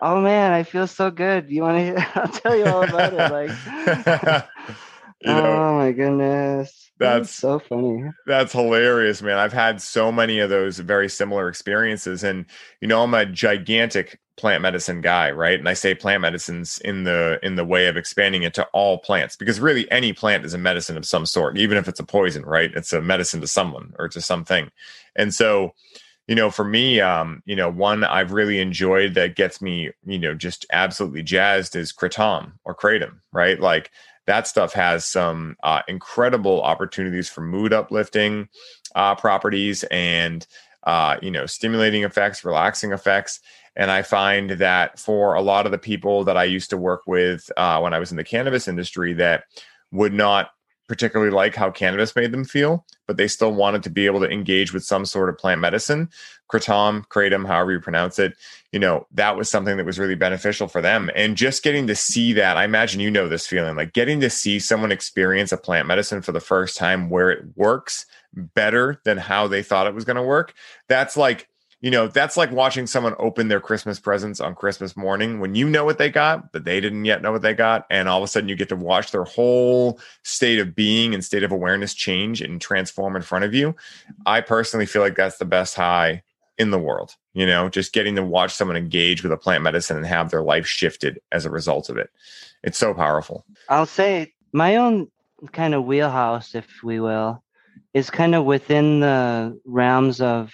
[0.00, 1.50] oh man, I feel so good.
[1.50, 2.06] You want to?
[2.20, 3.30] I'll tell you all about it.
[3.30, 4.46] Like,
[5.24, 8.04] you know, oh my goodness, that's, that's so funny.
[8.26, 9.38] That's hilarious, man.
[9.38, 12.46] I've had so many of those very similar experiences, and
[12.80, 15.58] you know, I'm a gigantic plant medicine guy, right?
[15.58, 18.98] And I say plant medicines in the in the way of expanding it to all
[18.98, 22.04] plants because really any plant is a medicine of some sort, even if it's a
[22.04, 22.72] poison, right?
[22.74, 24.70] It's a medicine to someone or to something.
[25.16, 25.74] And so,
[26.26, 30.18] you know, for me, um, you know, one I've really enjoyed that gets me, you
[30.18, 33.60] know, just absolutely jazzed is kratom or kratom, right?
[33.60, 33.90] Like
[34.26, 38.48] that stuff has some uh, incredible opportunities for mood uplifting
[38.94, 40.46] uh, properties and
[40.84, 43.40] uh, you know, stimulating effects, relaxing effects.
[43.76, 47.02] And I find that for a lot of the people that I used to work
[47.06, 49.44] with uh, when I was in the cannabis industry that
[49.90, 50.50] would not
[50.88, 54.30] particularly like how cannabis made them feel, but they still wanted to be able to
[54.30, 56.08] engage with some sort of plant medicine,
[56.50, 58.34] kratom, kratom, however you pronounce it.
[58.72, 61.10] You know, that was something that was really beneficial for them.
[61.14, 64.30] And just getting to see that, I imagine you know this feeling, like getting to
[64.30, 69.18] see someone experience a plant medicine for the first time where it works better than
[69.18, 70.54] how they thought it was going to work.
[70.88, 71.48] That's like
[71.80, 75.68] you know, that's like watching someone open their Christmas presents on Christmas morning when you
[75.68, 77.86] know what they got, but they didn't yet know what they got.
[77.90, 81.24] And all of a sudden you get to watch their whole state of being and
[81.24, 83.76] state of awareness change and transform in front of you.
[84.26, 86.22] I personally feel like that's the best high
[86.56, 89.96] in the world, you know, just getting to watch someone engage with a plant medicine
[89.96, 92.10] and have their life shifted as a result of it.
[92.62, 93.44] It's so powerful.
[93.68, 95.10] I'll say my own
[95.52, 97.42] kind of wheelhouse, if we will,
[97.92, 100.52] is kind of within the realms of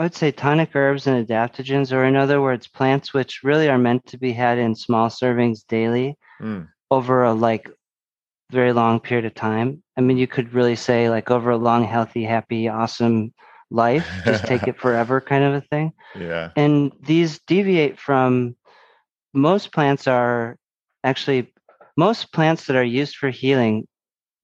[0.00, 3.76] I would say tonic herbs and adaptogens, or in other words, plants which really are
[3.76, 6.66] meant to be had in small servings daily mm.
[6.90, 7.68] over a like
[8.50, 9.82] very long period of time.
[9.98, 13.34] I mean, you could really say like over a long, healthy, happy, awesome
[13.70, 15.92] life, just take it forever kind of a thing.
[16.18, 16.48] Yeah.
[16.56, 18.56] And these deviate from
[19.34, 20.56] most plants are
[21.04, 21.52] actually
[21.98, 23.86] most plants that are used for healing,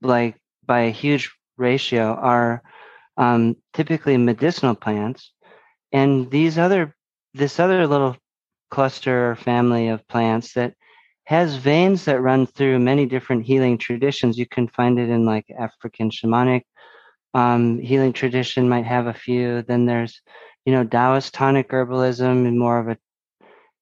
[0.03, 0.37] like
[0.67, 2.63] by a huge ratio, are
[3.17, 5.33] um, typically medicinal plants
[5.97, 6.95] and these other
[7.35, 8.17] this other little
[8.71, 10.75] cluster or family of plants that
[11.25, 14.39] has veins that run through many different healing traditions.
[14.39, 16.63] You can find it in like African shamanic
[17.35, 19.63] um, healing tradition might have a few.
[19.63, 20.23] Then there's,
[20.65, 22.99] you know, Taoist tonic herbalism and more of a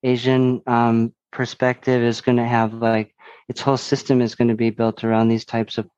[0.03, 3.15] Asian um, perspective is going to have like
[3.49, 5.89] its whole system is going to be built around these types of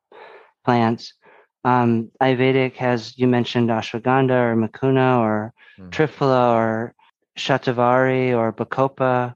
[0.64, 1.12] plants.
[1.66, 5.90] Um, Ayurvedic has you mentioned ashwagandha or mucuna or mm.
[5.90, 6.94] triphala or
[7.36, 9.34] shatavari or bacopa.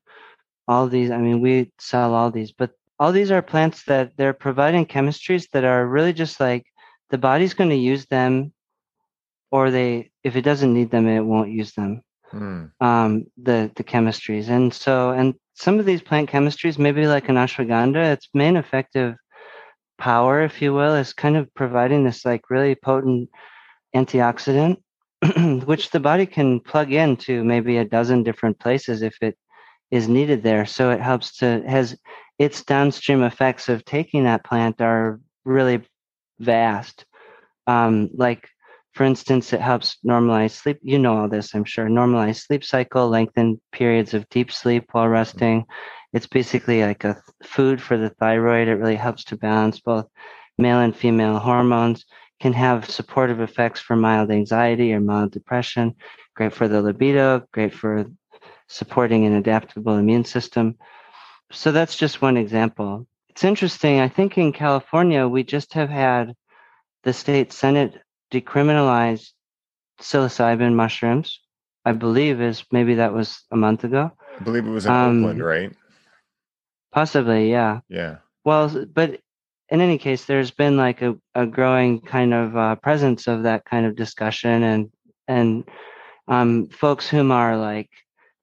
[0.68, 2.70] All these, I mean, we sell all these, but
[3.00, 6.66] all these are plants that they're providing chemistries that are really just like
[7.08, 8.52] the body's going to use them,
[9.50, 12.02] or they, if it doesn't need them, it won't use them.
[12.32, 12.70] Mm.
[12.80, 17.34] Um, the the chemistries, and so and some of these plant chemistries, maybe like an
[17.34, 19.16] ashwagandha, its main effective
[20.00, 23.30] power, if you will, is kind of providing this like really potent
[23.94, 24.78] antioxidant,
[25.66, 29.38] which the body can plug into maybe a dozen different places if it
[29.90, 30.66] is needed there.
[30.66, 31.96] So it helps to has
[32.38, 35.82] its downstream effects of taking that plant are really
[36.40, 37.04] vast.
[37.66, 38.48] Um, like
[38.94, 40.78] for instance, it helps normalize sleep.
[40.82, 41.88] You know all this, I'm sure.
[41.88, 45.64] Normalize sleep cycle, lengthen periods of deep sleep while resting.
[46.12, 48.68] It's basically like a food for the thyroid.
[48.68, 50.06] It really helps to balance both
[50.58, 52.04] male and female hormones.
[52.40, 55.94] Can have supportive effects for mild anxiety or mild depression.
[56.34, 57.46] Great for the libido.
[57.52, 58.06] Great for
[58.66, 60.76] supporting an adaptable immune system.
[61.52, 63.06] So that's just one example.
[63.28, 64.00] It's interesting.
[64.00, 66.34] I think in California, we just have had
[67.02, 67.94] the state senate
[68.32, 69.30] decriminalize
[70.00, 71.40] psilocybin mushrooms.
[71.84, 74.12] I believe is maybe that was a month ago.
[74.38, 75.72] I believe it was in um, Oakland, right?
[76.92, 77.80] Possibly, yeah.
[77.88, 78.16] Yeah.
[78.44, 79.20] Well, but
[79.68, 83.64] in any case, there's been like a, a growing kind of uh, presence of that
[83.64, 84.90] kind of discussion and
[85.28, 85.64] and
[86.26, 87.88] um, folks whom are like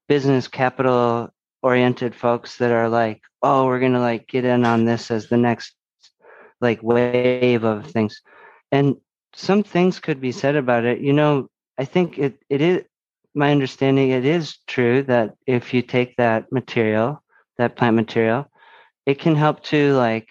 [0.08, 1.28] business capital
[1.62, 5.36] oriented folks that are like, oh, we're gonna like get in on this as the
[5.36, 5.74] next
[6.60, 8.22] like wave of things,
[8.72, 8.96] and
[9.34, 11.00] some things could be said about it.
[11.00, 12.84] You know, I think it it is
[13.34, 14.10] my understanding.
[14.10, 17.22] It is true that if you take that material
[17.58, 18.50] that plant material,
[19.06, 20.28] it can help to like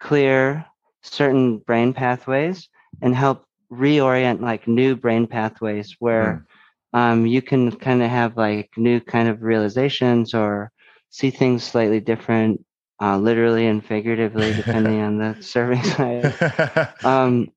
[0.00, 0.66] clear
[1.02, 2.68] certain brain pathways
[3.02, 6.46] and help reorient like new brain pathways where
[6.94, 6.98] mm.
[6.98, 10.70] um, you can kind of have like new kind of realizations or
[11.10, 12.64] see things slightly different
[13.02, 16.94] uh, literally and figuratively depending on the serving size.
[17.04, 17.50] Um,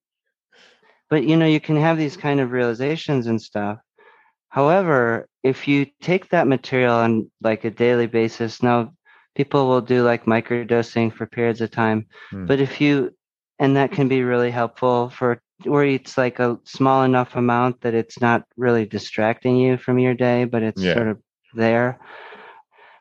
[1.09, 3.79] but you know you can have these kind of realizations and stuff.
[4.49, 8.91] However if you take that material on like a daily basis now
[9.37, 12.07] people will do like microdosing for periods of time.
[12.33, 12.47] Mm.
[12.47, 13.13] But if you,
[13.59, 17.93] and that can be really helpful for where it's like a small enough amount that
[17.93, 20.95] it's not really distracting you from your day, but it's yeah.
[20.95, 21.19] sort of
[21.53, 21.99] there.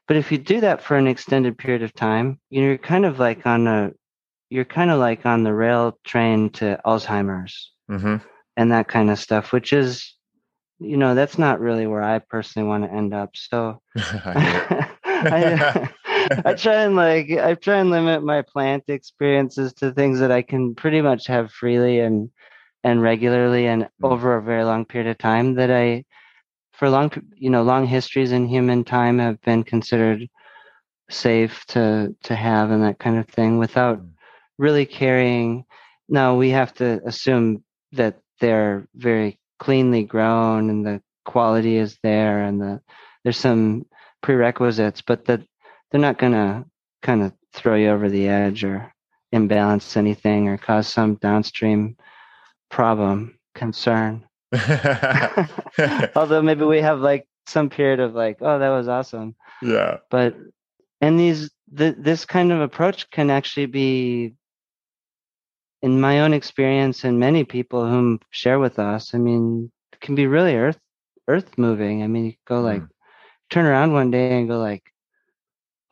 [0.07, 3.47] But if you do that for an extended period of time, you're kind of like
[3.47, 3.93] on a,
[4.51, 8.17] you're kind of like on the rail train to Alzheimer's mm-hmm.
[8.59, 10.15] and that kind of stuff, which is,
[10.79, 13.31] you know, that's not really where I personally want to end up.
[13.35, 15.89] So I, I
[16.57, 20.75] try and like I try and limit my plant experiences to things that I can
[20.75, 22.31] pretty much have freely and
[22.85, 23.89] and regularly and mm.
[24.03, 26.05] over a very long period of time that I
[26.73, 30.29] for long you know long histories in human time have been considered
[31.11, 34.11] safe to to have and that kind of thing without mm.
[34.59, 35.65] really carrying
[36.09, 42.43] now we have to assume that they're very cleanly grown and the quality is there
[42.43, 42.81] and the
[43.25, 43.85] there's some
[44.23, 45.43] prerequisites, but that
[45.97, 46.63] they're not going to
[47.01, 48.93] kind of throw you over the edge or
[49.33, 51.97] imbalance anything or cause some downstream
[52.71, 54.23] problem concern.
[56.15, 59.37] Although maybe we have like some period of like, oh, that was awesome.
[59.63, 59.97] Yeah.
[60.11, 60.37] But
[61.01, 64.35] and these the, this kind of approach can actually be
[65.81, 69.71] in my own experience and many people whom share with us i mean
[70.01, 70.79] can be really earth
[71.29, 72.89] earth moving i mean you go like mm.
[73.51, 74.83] turn around one day and go like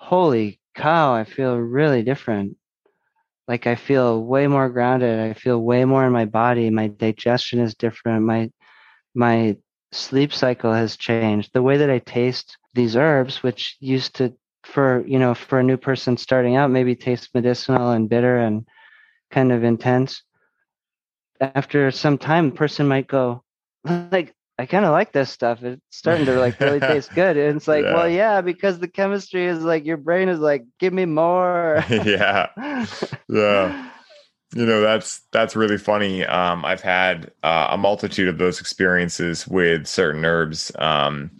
[0.04, 2.56] holy cow i feel really different.
[3.48, 7.58] Like i feel way more grounded i feel way more in my body my digestion
[7.60, 8.50] is different my
[9.14, 9.56] my
[9.92, 11.50] sleep cycle has changed.
[11.54, 14.34] The way that i taste these herbs which used to
[14.64, 18.66] for you know for a new person starting out maybe taste medicinal and bitter and
[19.30, 20.22] kind of intense.
[21.40, 23.42] After some time person might go
[23.84, 27.56] like i kind of like this stuff it's starting to like really taste good and
[27.56, 27.94] it's like yeah.
[27.94, 32.48] well yeah because the chemistry is like your brain is like give me more yeah.
[33.28, 33.90] Yeah
[34.54, 36.24] you know that's that's really funny.
[36.24, 40.72] Um, i've had uh, a multitude of those experiences with certain herbs.
[40.78, 41.30] Um,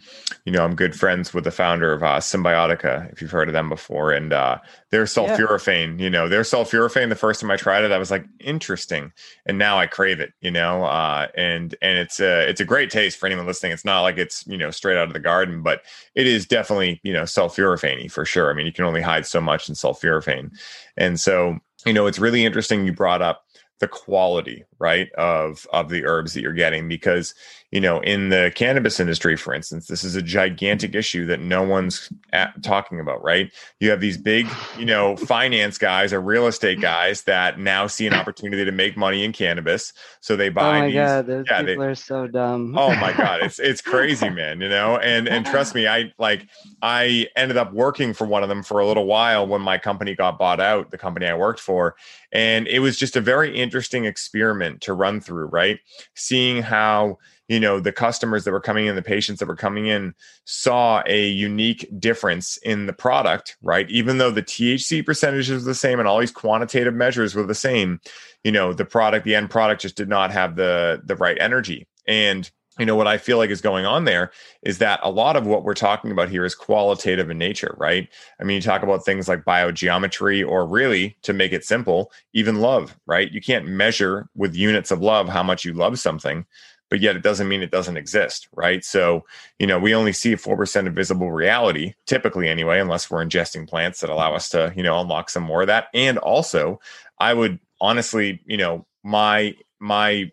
[0.44, 3.54] you know i'm good friends with the founder of uh, Symbiotica if you've heard of
[3.54, 4.58] them before and uh,
[4.90, 6.04] their sulforaphane yeah.
[6.04, 9.12] you know their sulforaphane the first time i tried it i was like interesting
[9.46, 12.90] and now i crave it you know uh, and and it's a it's a great
[12.90, 13.72] taste for anyone listening.
[13.72, 15.82] It's not like it's you know straight out of the garden but
[16.14, 18.50] it is definitely you know sulforaphane for sure.
[18.50, 20.50] I mean you can only hide so much in sulforaphane
[20.96, 23.44] and so you know, it's really interesting you brought up
[23.80, 27.34] the quality, right, of of the herbs that you're getting because,
[27.74, 31.60] you know, in the cannabis industry, for instance, this is a gigantic issue that no
[31.60, 33.52] one's at, talking about, right?
[33.80, 34.46] You have these big,
[34.78, 38.96] you know, finance guys or real estate guys that now see an opportunity to make
[38.96, 40.76] money in cannabis, so they oh buy.
[40.76, 42.78] Oh my these, god, those yeah, people they, are so dumb.
[42.78, 44.60] oh my god, it's it's crazy, man.
[44.60, 46.46] You know, and and trust me, I like
[46.80, 50.14] I ended up working for one of them for a little while when my company
[50.14, 51.96] got bought out, the company I worked for,
[52.30, 55.80] and it was just a very interesting experiment to run through, right?
[56.14, 57.18] Seeing how
[57.48, 60.14] you know the customers that were coming in the patients that were coming in
[60.44, 63.88] saw a unique difference in the product right?
[63.90, 67.54] Even though the thc percentage was the same and all these quantitative measures were the
[67.54, 68.00] same
[68.44, 71.86] you know the product the end product just did not have the the right energy.
[72.06, 74.32] And you know what i feel like is going on there
[74.62, 78.08] is that a lot of what we're talking about here is qualitative in nature right?
[78.40, 82.60] I mean you talk about things like biogeometry or really to make it simple even
[82.60, 83.30] love right?
[83.30, 86.46] You can't measure with units of love how much you love something
[86.94, 89.24] but yet it doesn't mean it doesn't exist right so
[89.58, 93.98] you know we only see 4% of visible reality typically anyway unless we're ingesting plants
[93.98, 96.78] that allow us to you know unlock some more of that and also
[97.18, 100.30] i would honestly you know my my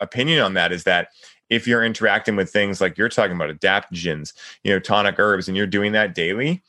[0.00, 1.08] opinion on that is that
[1.50, 5.56] if you're interacting with things like you're talking about adaptogens, you know, tonic herbs, and
[5.56, 6.62] you're doing that daily,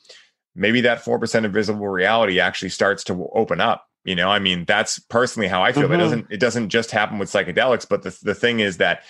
[0.56, 3.86] maybe that 4% of visible reality actually starts to open up.
[4.06, 5.84] You know, I mean, that's personally how I feel.
[5.84, 5.94] Mm-hmm.
[5.94, 9.02] It doesn't it doesn't just happen with psychedelics, but the, the thing is that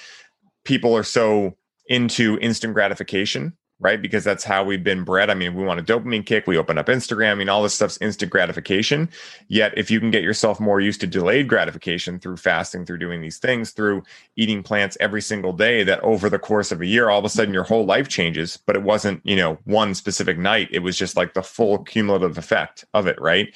[0.66, 1.56] people are so
[1.88, 4.00] into instant gratification right?
[4.00, 5.28] Because that's how we've been bred.
[5.28, 6.46] I mean, we want a dopamine kick.
[6.46, 7.32] We open up Instagram.
[7.32, 9.10] I mean, all this stuff's instant gratification.
[9.48, 13.20] Yet, if you can get yourself more used to delayed gratification through fasting, through doing
[13.20, 14.02] these things, through
[14.36, 17.28] eating plants every single day, that over the course of a year, all of a
[17.28, 18.56] sudden your whole life changes.
[18.56, 20.68] But it wasn't, you know, one specific night.
[20.72, 23.54] It was just like the full cumulative effect of it, right?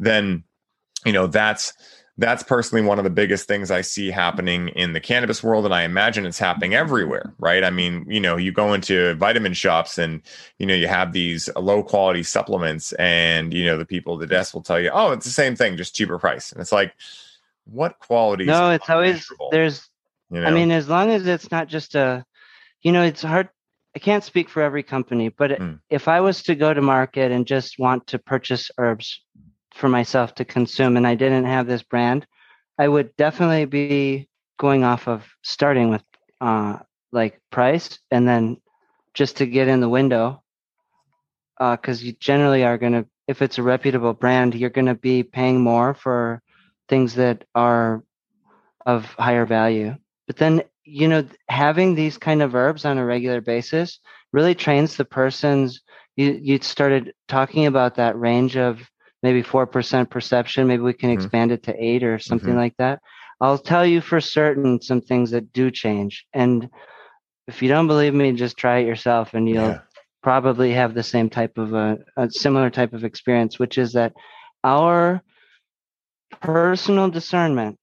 [0.00, 0.42] Then,
[1.04, 1.72] you know, that's
[2.20, 5.64] that's personally one of the biggest things I see happening in the cannabis world.
[5.64, 7.64] And I imagine it's happening everywhere, right?
[7.64, 10.20] I mean, you know, you go into vitamin shops and,
[10.58, 14.26] you know, you have these low quality supplements and, you know, the people at the
[14.26, 16.52] desk will tell you, oh, it's the same thing, just cheaper price.
[16.52, 16.92] And it's like,
[17.64, 18.44] what quality?
[18.44, 19.88] No, it's always, there's,
[20.30, 20.46] you know?
[20.46, 22.24] I mean, as long as it's not just a,
[22.82, 23.48] you know, it's hard.
[23.96, 25.80] I can't speak for every company, but mm.
[25.88, 29.22] if I was to go to market and just want to purchase herbs
[29.74, 32.26] for myself to consume and I didn't have this brand,
[32.78, 36.02] I would definitely be going off of starting with
[36.40, 36.78] uh,
[37.12, 38.58] like price and then
[39.14, 40.42] just to get in the window
[41.58, 44.94] because uh, you generally are going to if it's a reputable brand you're going to
[44.94, 46.42] be paying more for
[46.88, 48.02] things that are
[48.86, 49.94] of higher value.
[50.26, 54.00] But then you know having these kind of herbs on a regular basis
[54.32, 55.82] really trains the person's
[56.16, 58.80] you you started talking about that range of
[59.22, 60.66] maybe 4% perception.
[60.66, 61.20] Maybe we can mm-hmm.
[61.20, 62.58] expand it to eight or something mm-hmm.
[62.58, 63.00] like that.
[63.40, 66.26] I'll tell you for certain some things that do change.
[66.32, 66.68] And
[67.48, 69.80] if you don't believe me, just try it yourself and you'll yeah.
[70.22, 74.12] probably have the same type of a, a similar type of experience, which is that
[74.62, 75.22] our
[76.40, 77.78] personal discernment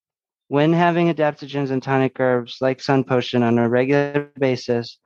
[0.47, 4.97] when having adaptogens and tonic herbs like Sun Potion on a regular basis,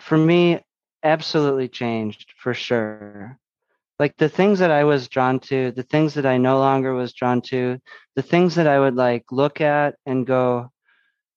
[0.00, 0.58] for me,
[1.04, 3.38] absolutely changed for sure.
[4.02, 7.12] Like the things that I was drawn to, the things that I no longer was
[7.12, 7.78] drawn to,
[8.16, 10.72] the things that I would like look at and go,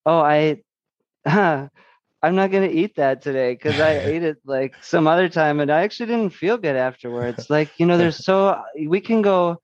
[0.04, 0.62] oh, I,
[1.24, 1.68] huh,
[2.24, 5.60] I'm not going to eat that today because I ate it like some other time
[5.60, 7.48] and I actually didn't feel good afterwards.
[7.48, 9.60] Like, you know, there's so, we can go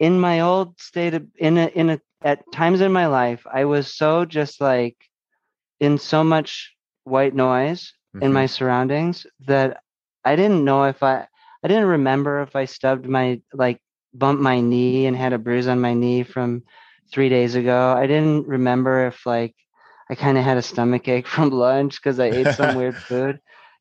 [0.00, 3.66] in my old state of, in a, in a, at times in my life, I
[3.66, 4.96] was so just like
[5.78, 6.72] in so much
[7.04, 8.24] white noise mm-hmm.
[8.24, 9.82] in my surroundings that
[10.24, 11.26] I didn't know if I,
[11.62, 13.80] I didn't remember if I stubbed my, like,
[14.14, 16.56] bumped my knee and had a bruise on my knee from
[17.12, 17.94] three days ago.
[17.96, 19.54] I didn't remember if, like,
[20.10, 23.40] I kind of had a stomach ache from lunch because I ate some weird food.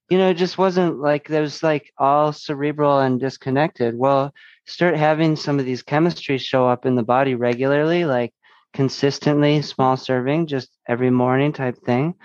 [0.09, 3.97] You know, it just wasn't like there was like all cerebral and disconnected.
[3.97, 4.33] Well,
[4.65, 8.33] start having some of these chemistries show up in the body regularly, like
[8.73, 12.15] consistently, small serving, just every morning type thing.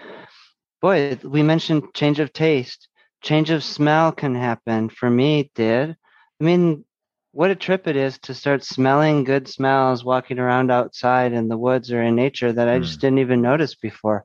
[0.81, 2.89] Boy, we mentioned change of taste,
[3.23, 4.89] change of smell can happen.
[4.89, 5.97] For me, it did.
[6.41, 6.85] I mean,
[7.33, 11.59] what a trip it is to start smelling good smells walking around outside in the
[11.59, 13.01] woods or in nature that I just mm.
[13.03, 14.25] didn't even notice before.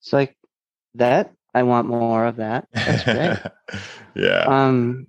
[0.00, 0.36] It's like
[0.96, 1.32] that.
[1.54, 2.66] I want more of that.
[2.72, 3.80] That's great.
[4.16, 4.44] yeah.
[4.48, 5.06] Um.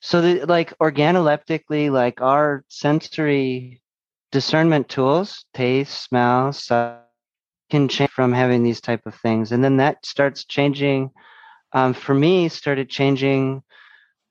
[0.00, 3.80] So the like organoleptically, like our sensory
[4.32, 6.98] discernment tools, taste, smell, sight,
[7.70, 11.10] can change from having these type of things, and then that starts changing.
[11.74, 13.62] Um, for me, started changing.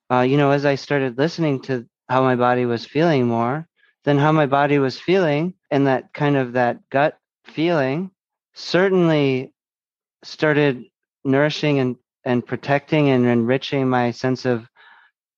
[0.09, 3.67] Uh, you know, as I started listening to how my body was feeling more
[4.03, 8.11] than how my body was feeling and that kind of that gut feeling
[8.53, 9.51] certainly
[10.23, 10.83] started
[11.23, 14.67] nourishing and, and protecting and enriching my sense of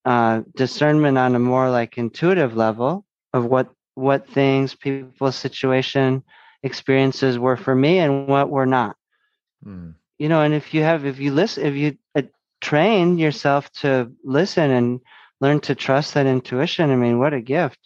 [0.05, 6.21] uh, discernment on a more like intuitive level of what what things people situation
[6.61, 8.95] experiences were for me and what were not
[9.65, 9.95] mm.
[10.17, 12.21] You know and if you have if you listen if you uh,
[12.61, 14.99] train yourself to listen and
[15.41, 16.91] learn to trust that intuition.
[16.91, 17.79] I mean, what a gift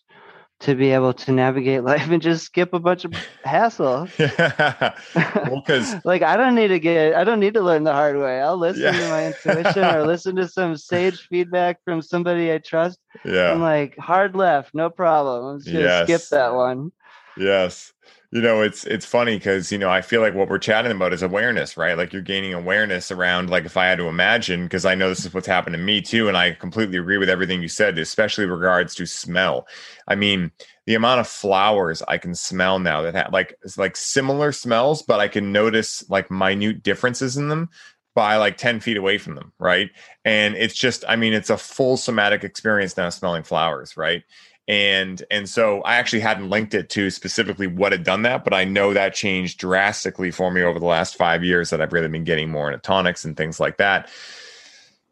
[0.62, 3.14] to be able to navigate life and just skip a bunch of
[3.44, 4.08] hassle.
[4.18, 4.96] yeah.
[5.50, 8.18] Well, because like I don't need to get, I don't need to learn the hard
[8.18, 8.42] way.
[8.42, 8.92] I'll listen yeah.
[8.92, 13.00] to my intuition or listen to some sage feedback from somebody I trust.
[13.26, 13.52] Yeah.
[13.52, 15.46] I'm like hard left, no problem.
[15.46, 16.04] I'm just gonna yes.
[16.08, 16.92] skip that one.
[17.38, 17.94] Yes
[18.32, 21.14] you know it's it's funny because you know i feel like what we're chatting about
[21.14, 21.98] is awareness right?
[21.98, 25.26] Like you're gaining awareness around like if i had to imagine because i know this
[25.26, 28.46] is what's happened to me too and i completely agree with everything you said especially
[28.46, 29.68] regards to smell.
[30.08, 30.52] I mean
[30.86, 35.02] the amount of flowers i can smell now that have like it's like similar smells
[35.02, 37.70] but i can notice like minute differences in them
[38.16, 39.90] by like 10 feet away from them right?
[40.26, 44.24] And it's just i mean it's a full somatic experience now smelling flowers right
[44.70, 48.54] and and so I actually hadn't linked it to specifically what had done that, but
[48.54, 52.08] I know that changed drastically for me over the last five years that I've really
[52.08, 54.10] been getting more into tonics and things like that,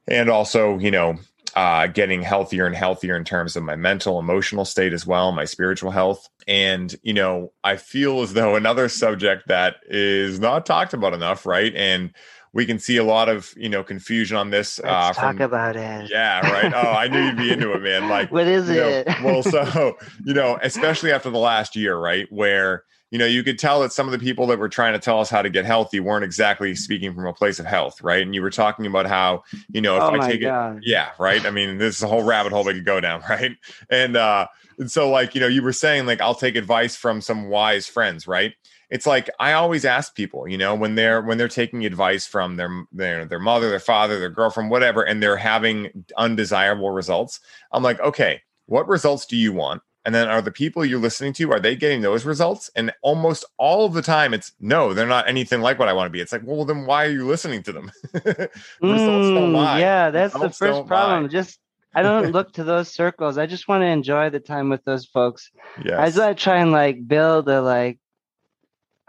[0.08, 1.18] and also you know
[1.56, 5.46] uh, getting healthier and healthier in terms of my mental, emotional state as well, my
[5.46, 6.30] spiritual health.
[6.48, 11.48] And, you know, I feel as though another subject that is not talked about enough,
[11.48, 11.74] right?
[11.76, 12.14] And
[12.58, 14.80] we can see a lot of you know confusion on this.
[14.80, 16.10] Let's uh, from, talk about it.
[16.10, 16.74] Yeah, right.
[16.74, 18.10] Oh, I knew you'd be into it, man.
[18.10, 19.08] Like, what is it?
[19.08, 19.96] Know, well, so
[20.26, 23.94] you know, especially after the last year, right, where you know you could tell that
[23.94, 26.26] some of the people that were trying to tell us how to get healthy weren't
[26.26, 28.24] exactly speaking from a place of health, right?
[28.24, 30.78] And you were talking about how you know if oh I take God.
[30.78, 31.46] it, yeah, right.
[31.46, 33.56] I mean, this is a whole rabbit hole we could go down, right?
[33.92, 34.48] And uh,
[34.80, 37.86] and so like you know, you were saying like I'll take advice from some wise
[37.86, 38.56] friends, right?
[38.90, 42.56] It's like I always ask people, you know, when they're when they're taking advice from
[42.56, 47.40] their their their mother, their father, their girlfriend, whatever, and they're having undesirable results.
[47.72, 49.82] I'm like, okay, what results do you want?
[50.06, 52.70] And then are the people you're listening to are they getting those results?
[52.78, 56.08] And almost all of the time, it's no, they're not anything like what I want
[56.08, 56.22] to be.
[56.22, 57.92] It's like, well, then why are you listening to them?
[58.14, 61.24] mm, yeah, that's results the first problem.
[61.24, 61.28] Lie.
[61.28, 61.60] Just
[61.94, 63.38] I don't look to those circles.
[63.38, 65.52] I just want to enjoy the time with those folks.
[65.84, 66.18] Yes.
[66.18, 68.00] I try and like build a like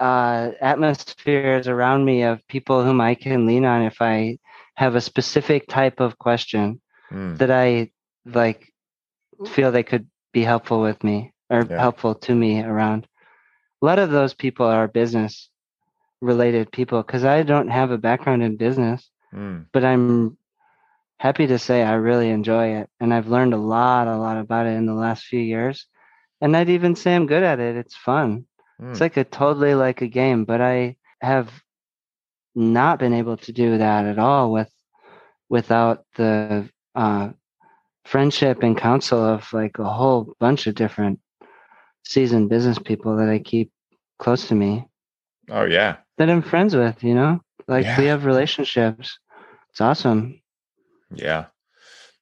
[0.01, 4.39] uh, atmospheres around me of people whom I can lean on if I
[4.75, 6.81] have a specific type of question
[7.11, 7.37] mm.
[7.39, 7.91] that I
[8.25, 8.73] like
[9.49, 11.81] feel they could be helpful with me or yeah.
[11.81, 13.07] helpful to me around.
[13.83, 15.51] A lot of those people are business
[16.21, 19.67] related people because I don't have a background in business, mm.
[19.73, 20.37] but I'm
[21.19, 22.91] happy to say I really enjoy it.
[23.01, 25.87] And I've learned a lot, a lot about it in the last few years.
[26.41, 27.77] And I'd even say I'm good at it.
[27.77, 28.47] It's fun.
[28.81, 28.91] Mm.
[28.91, 31.51] It's like a totally like a game, but I have
[32.55, 34.71] not been able to do that at all with
[35.49, 37.31] without the uh,
[38.05, 41.21] friendship and counsel of like a whole bunch of different
[42.05, 43.71] seasoned business people that I keep
[44.19, 44.89] close to me.
[45.51, 45.97] Oh yeah.
[46.19, 47.41] That I'm friends with, you know?
[47.67, 47.99] Like Yeah.
[47.99, 49.19] we have relationships.
[49.71, 50.41] It's awesome.
[51.15, 51.47] Yeah.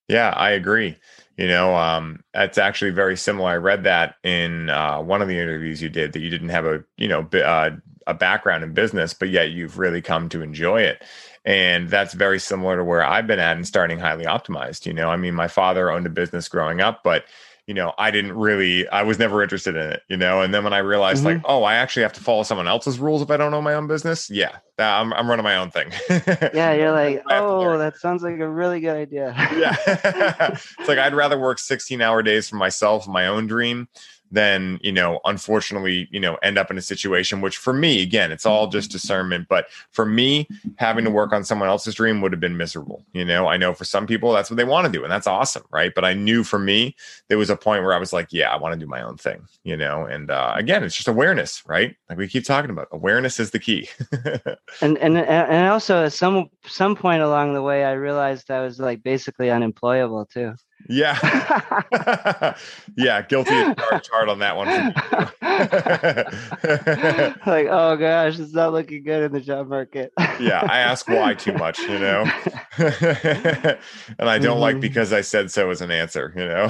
[0.09, 0.97] Yeah, I agree.
[1.37, 3.51] You know, um, that's actually very similar.
[3.51, 6.65] I read that in uh, one of the interviews you did that you didn't have
[6.65, 7.71] a, you know, uh,
[8.07, 11.03] a background in business, but yet you've really come to enjoy it.
[11.45, 14.87] And that's very similar to where I've been at and starting highly optimized.
[14.87, 17.25] You know, I mean, my father owned a business growing up, but
[17.67, 20.41] you know, I didn't really, I was never interested in it, you know.
[20.41, 21.47] And then when I realized, like, mm-hmm.
[21.47, 23.89] oh, I actually have to follow someone else's rules if I don't own my own
[23.89, 25.91] business, yeah, that, I'm, I'm running my own thing.
[26.09, 29.35] Yeah, you're like, I have to oh, that sounds like a really good idea.
[29.57, 29.77] yeah.
[30.79, 33.89] it's like I'd rather work 16 hour days for myself, my own dream,
[34.31, 38.33] than, you know, unfortunately, you know, end up in a situation which for me, again,
[38.33, 39.47] it's all just discernment.
[39.49, 43.05] But for me, having to work on someone else's dream would have been miserable.
[43.13, 45.27] You know, I know for some people that's what they want to do, and that's
[45.27, 45.95] awesome, right?
[45.95, 46.97] But I knew for me,
[47.29, 49.17] there was a point where I was like, yeah, I want to do my own
[49.17, 50.05] thing, you know.
[50.05, 51.97] And uh, again, it's just awareness, right?
[52.09, 53.89] Like we keep talking about, awareness is the key.
[54.81, 58.79] and and and also at some some point along the way, I realized I was
[58.79, 60.55] like basically unemployable too.
[60.89, 62.55] Yeah,
[62.97, 64.69] yeah, guilty as charged hard on that one.
[67.47, 70.13] Like, oh gosh, it's not looking good in the job market.
[70.41, 72.25] yeah, I ask why too much, you know,
[72.79, 74.81] and I don't like Mhm.
[74.81, 76.69] because I said so as an answer, you know.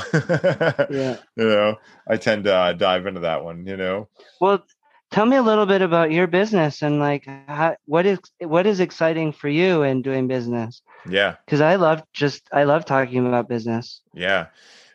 [0.90, 1.16] yeah.
[1.36, 1.76] you know,
[2.08, 4.08] I tend to uh, dive into that one, you know.
[4.40, 4.62] Well,
[5.10, 8.80] tell me a little bit about your business and like how, what is what is
[8.80, 10.82] exciting for you in doing business?
[11.08, 14.02] Yeah, Because I love just I love talking about business.
[14.14, 14.46] yeah.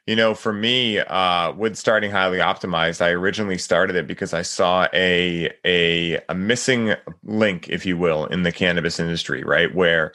[0.07, 4.41] You know, for me, uh, with starting highly optimized, I originally started it because I
[4.41, 9.73] saw a a a missing link, if you will, in the cannabis industry, right?
[9.73, 10.13] Where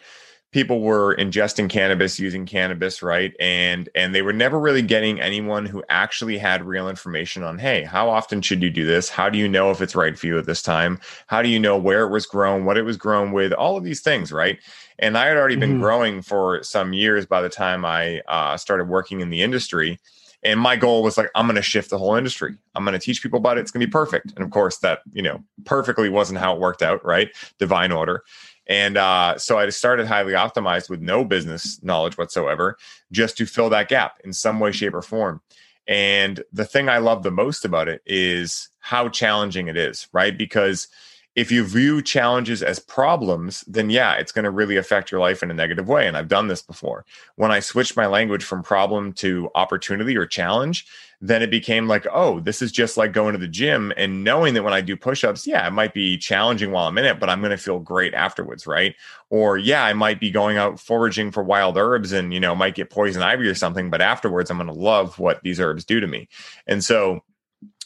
[0.56, 3.36] people were ingesting cannabis using cannabis right?
[3.38, 7.82] And and they were never really getting anyone who actually had real information on hey
[7.82, 9.10] how often should you do this?
[9.10, 10.98] How do you know if it's right for you at this time?
[11.26, 13.52] How do you know where it was grown what it was grown with?
[13.52, 14.58] All of these things right?
[14.98, 15.80] And i had already been Mhm.
[15.80, 20.00] growing for some years by the time i uh, started working in the industry.
[20.42, 22.54] And my goal was like i'm going to shift the whole industry.
[22.74, 23.60] I'm going to teach people about it.
[23.60, 24.32] It's going to be perfect.
[24.36, 27.28] And of course that you know perfectly wasn't how it worked out right?
[27.58, 28.22] Divine order
[28.66, 32.76] and uh, so I started highly optimized with no business knowledge whatsoever,
[33.12, 35.40] just to fill that gap in some way, shape, or form.
[35.86, 40.36] And the thing I love the most about it is how challenging it is, right?
[40.36, 40.88] Because
[41.36, 45.42] if you view challenges as problems, then yeah, it's going to really affect your life
[45.42, 46.08] in a negative way.
[46.08, 47.04] And I've done this before.
[47.36, 50.86] When I switched my language from problem to opportunity or challenge,
[51.20, 54.54] then it became like, oh, this is just like going to the gym and knowing
[54.54, 57.20] that when I do push ups, yeah, it might be challenging while I'm in it,
[57.20, 58.94] but I'm going to feel great afterwards, right?
[59.28, 62.74] Or yeah, I might be going out foraging for wild herbs and, you know, might
[62.74, 66.00] get poison ivy or something, but afterwards I'm going to love what these herbs do
[66.00, 66.28] to me.
[66.66, 67.22] And so,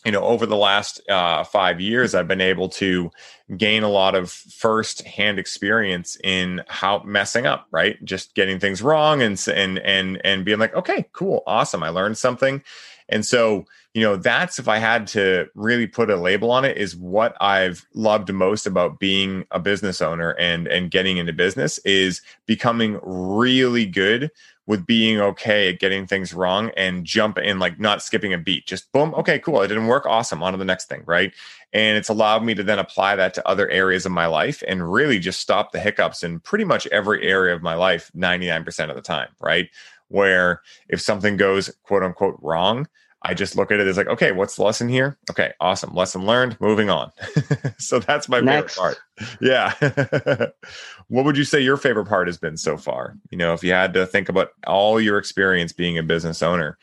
[0.04, 3.10] you know, over the last uh, five years, I've been able to
[3.56, 8.02] gain a lot of first hand experience in how messing up, right?
[8.04, 12.16] Just getting things wrong and and and and being like, okay, cool, awesome, I learned
[12.16, 12.62] something.
[13.10, 16.76] And so, you know, that's if I had to really put a label on it,
[16.76, 21.78] is what I've loved most about being a business owner and and getting into business
[21.78, 24.30] is becoming really good
[24.70, 28.68] with being okay at getting things wrong and jump in like not skipping a beat
[28.68, 31.32] just boom okay cool it didn't work awesome on to the next thing right?
[31.72, 34.92] And it's allowed me to then apply that to other areas of my life and
[34.92, 38.94] really just stop the hiccups in pretty much every area of my life 99% of
[38.94, 39.68] the time right?
[40.06, 42.86] Where if something goes quote unquote wrong
[43.22, 45.18] I just look at it as like, okay, what's the lesson here?
[45.30, 45.94] Okay, awesome.
[45.94, 47.12] Lesson learned, moving on.
[47.78, 48.76] so that's my Next.
[48.76, 49.40] favorite part.
[49.40, 50.46] Yeah.
[51.08, 53.16] what would you say your favorite part has been so far?
[53.30, 56.78] You know, if you had to think about all your experience being a business owner,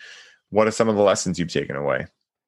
[0.50, 2.06] what are some of the lessons you've taken away?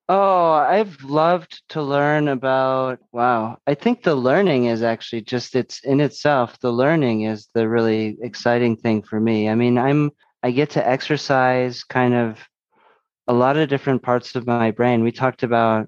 [0.08, 3.58] Oh, I've loved to learn about wow.
[3.68, 6.60] I think the learning is actually just it's in itself.
[6.60, 9.50] The learning is the really exciting thing for me.
[9.50, 10.10] I mean, I'm
[10.42, 12.40] I get to exercise kind of
[13.30, 15.04] a lot of different parts of my brain.
[15.04, 15.88] We talked about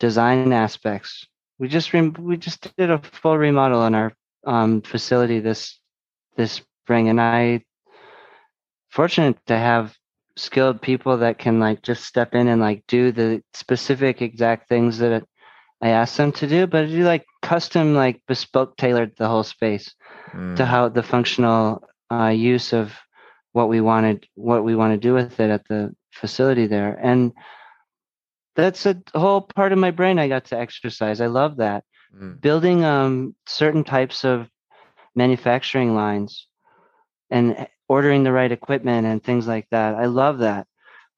[0.00, 1.26] design aspects.
[1.58, 4.12] We just rem- we just did a full remodel in our
[4.46, 5.80] um, facility this
[6.36, 7.62] this spring, and I
[8.90, 9.96] fortunate to have
[10.36, 14.98] skilled people that can like just step in and like do the specific exact things
[14.98, 15.24] that
[15.82, 19.94] I asked them to do, but do like custom like bespoke tailored the whole space
[20.56, 22.94] to Mm, how the functional uh, use of
[23.52, 26.98] what we wanted what we want to do with it at the facility there.
[27.02, 27.32] And
[28.54, 31.20] that's a whole part of my brain i got to exercise.
[31.20, 31.84] I love that.
[32.14, 34.48] Mm, building um certain types of
[35.14, 36.46] manufacturing lines
[37.30, 39.94] and ordering the right equipment and things like that.
[39.94, 40.66] I love that.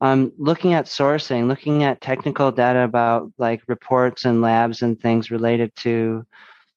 [0.01, 5.31] Um, looking at sourcing, looking at technical data about like reports and labs and things
[5.31, 6.27] related to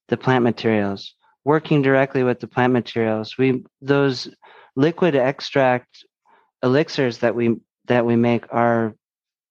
[0.07, 3.37] the plant materials, working directly with the plant materials.
[3.37, 4.29] We those
[4.75, 6.05] liquid extract
[6.63, 7.57] elixirs that we
[7.87, 8.95] that we make are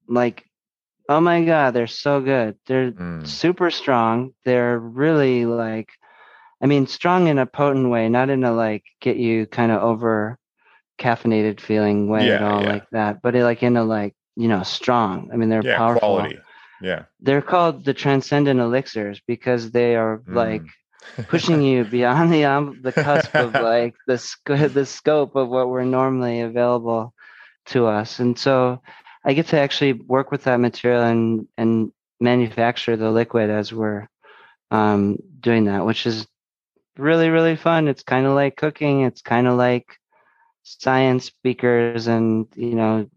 [0.09, 0.45] like
[1.09, 3.27] oh my god they're so good they're mm.
[3.27, 5.89] super strong they're really like
[6.61, 9.83] i mean strong in a potent way not in a like get you kind of
[9.83, 10.39] over
[10.99, 12.69] caffeinated feeling way yeah, at all yeah.
[12.69, 15.31] like that, but it, like in a like you know strong.
[15.33, 16.01] I mean, they're yeah, powerful.
[16.01, 16.39] Quality.
[16.81, 20.35] Yeah, they're called the transcendent elixirs because they are mm.
[20.35, 20.63] like
[21.29, 25.69] pushing you beyond the um, the cusp of like the sc- the scope of what
[25.69, 27.15] were normally available
[27.67, 28.81] to us, and so
[29.25, 34.09] I get to actually work with that material and and manufacture the liquid as we're
[34.71, 36.27] um, doing that, which is
[36.97, 37.89] really really fun.
[37.89, 39.03] It's kind of like cooking.
[39.03, 39.99] It's kind of like
[40.67, 43.09] science speakers and you know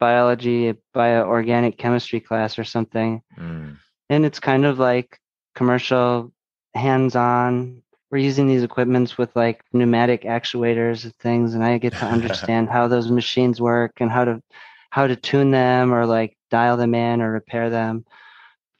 [0.00, 3.76] biology bio organic chemistry class or something mm.
[4.08, 5.18] and it's kind of like
[5.54, 6.32] commercial
[6.74, 12.04] hands-on we're using these equipments with like pneumatic actuators and things and i get to
[12.16, 14.42] understand how those machines work and how to
[14.90, 18.04] how to tune them or like dial them in or repair them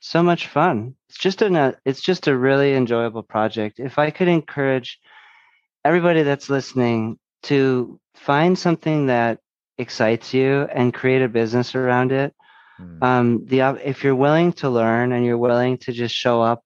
[0.01, 4.29] so much fun it's just a it's just a really enjoyable project if i could
[4.29, 5.01] encourage
[5.85, 9.39] everybody that's listening to find something that
[9.79, 12.35] excites you and create a business around it.
[12.81, 13.03] Mm.
[13.03, 16.65] Um, the if you're willing to learn and you're willing to just show up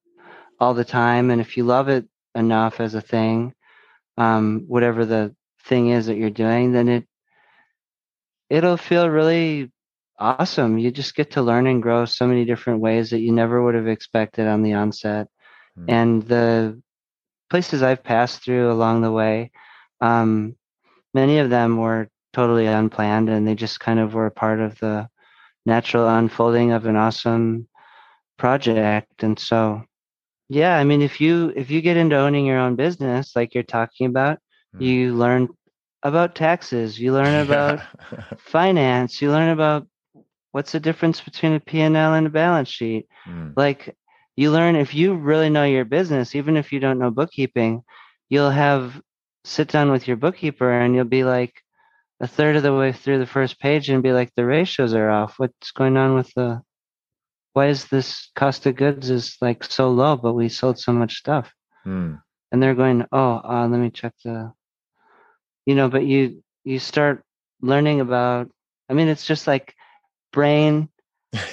[0.59, 3.55] all the time, and if you love it enough as a thing,
[4.17, 7.07] um, whatever the thing is that you're doing, then it
[8.49, 9.71] it'll feel really
[10.19, 10.79] awesome.
[10.79, 13.75] You just get to learn and grow so many different ways that you never would
[13.75, 15.29] have expected on the onset.
[15.79, 15.85] Mm.
[15.89, 16.83] And the
[17.49, 19.51] places I've passed through along the way,
[20.01, 20.57] um,
[21.15, 24.79] many of them were totally unplanned and they just kind of were a part of
[24.79, 25.09] the
[25.67, 27.69] natural unfolding of an awesome
[28.39, 29.83] project and so
[30.51, 33.63] yeah i mean if you if you get into owning your own business like you're
[33.63, 34.39] talking about
[34.77, 34.85] mm.
[34.85, 35.49] you learn
[36.03, 37.81] about taxes you learn about
[38.39, 39.87] finance you learn about
[40.53, 43.53] what's the difference between a p&l and a balance sheet mm.
[43.57, 43.97] like
[44.37, 47.83] you learn if you really know your business even if you don't know bookkeeping
[48.29, 49.01] you'll have
[49.45, 51.63] sit down with your bookkeeper and you'll be like
[52.21, 55.11] a third of the way through the first page and be like the ratios are
[55.11, 56.61] off what's going on with the
[57.53, 61.17] why is this cost of goods is like so low but we sold so much
[61.17, 61.53] stuff
[61.85, 62.15] hmm.
[62.53, 64.53] and they're going oh uh, let me check the
[65.67, 67.25] you know but you you start
[67.61, 68.51] learning about
[68.89, 69.75] i mean it's just like
[70.33, 70.89] brain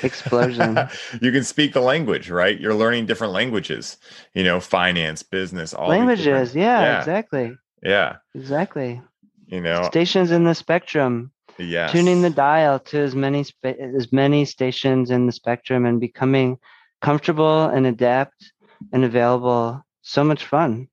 [0.04, 0.78] explosion.
[1.22, 2.60] you can speak the language, right?
[2.60, 3.98] You're learning different languages,
[4.34, 6.56] you know, finance, business, all languages.
[6.56, 7.58] Yeah, yeah, exactly.
[7.84, 8.18] Yeah.
[8.34, 9.02] Exactly.
[9.48, 11.32] You know, stations in the spectrum.
[11.58, 11.88] Yeah.
[11.88, 16.58] Tuning the dial to as many sp- as many stations in the spectrum and becoming
[17.01, 18.51] comfortable and adapt
[18.93, 19.84] and available.
[20.01, 20.88] So much fun.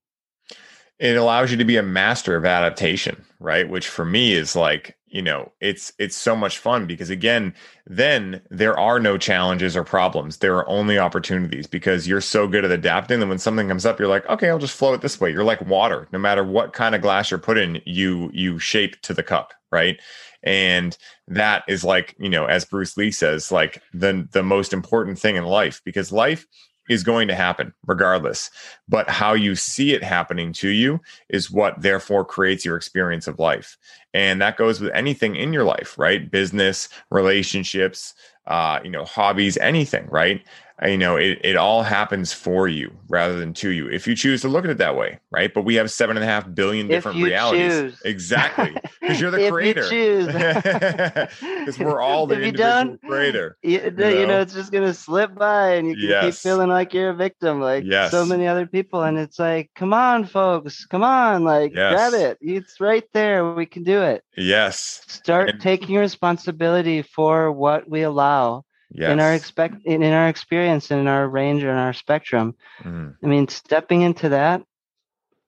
[0.99, 3.69] It allows you to be a master of adaptation, right?
[3.69, 7.55] Which for me is like you know it's it's so much fun because again
[7.87, 10.39] then there are no challenges or problems.
[10.39, 13.99] There are only opportunities because you're so good at adapting that when something comes up
[13.99, 15.31] you're like okay i'll just flow it this way.
[15.31, 16.09] You're like water.
[16.12, 19.55] No matter what kind of glass you're put in you you shape to the cup
[19.71, 20.01] right?
[20.43, 20.97] And
[21.29, 25.37] that is like you know as Bruce Lee says like the the most important thing
[25.37, 26.45] in life because life
[26.89, 28.51] is going to happen regardless.
[28.89, 33.39] But how you see it happening to you is what therefore creates your experience of
[33.39, 33.76] life.
[34.12, 36.30] And that goes with anything in your life, right?
[36.30, 38.14] Business, relationships,
[38.47, 40.43] uh, you know, hobbies, anything, right?
[40.83, 44.16] Uh, you know, it, it all happens for you rather than to you if you
[44.16, 45.55] choose to look at it that way, right?
[45.55, 47.72] But we have seven and a half billion different realities.
[47.72, 48.03] Choose.
[48.05, 48.77] Exactly.
[49.01, 51.29] Because you're the creator.
[51.39, 53.57] Because we're all the individual creator.
[53.62, 54.09] You, you, know?
[54.09, 54.41] you, know?
[54.41, 56.25] it's just to slip by and you can yes.
[56.25, 58.11] keep feeling like you're a victim, like yes.
[58.11, 59.05] so many other people.
[59.05, 61.93] And it's like, come on, folks, come on, like yes.
[61.93, 62.39] grab it.
[62.41, 63.55] It's right there.
[63.55, 64.25] We can do it.
[64.37, 65.03] Yes.
[65.07, 68.64] Start and- taking responsibility for what we allow
[68.95, 69.11] yes.
[69.11, 72.55] in our expect in, in our experience and in our range and our spectrum.
[72.83, 73.17] Mm.
[73.23, 74.63] I mean, stepping into that,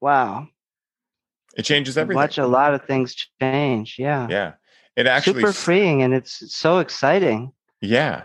[0.01, 0.49] wow,
[1.57, 2.17] it changes everything.
[2.17, 3.97] Watch a lot of things change.
[3.99, 4.53] Yeah, yeah.
[4.97, 7.53] It actually super freeing and it's so exciting.
[7.81, 8.25] Yeah,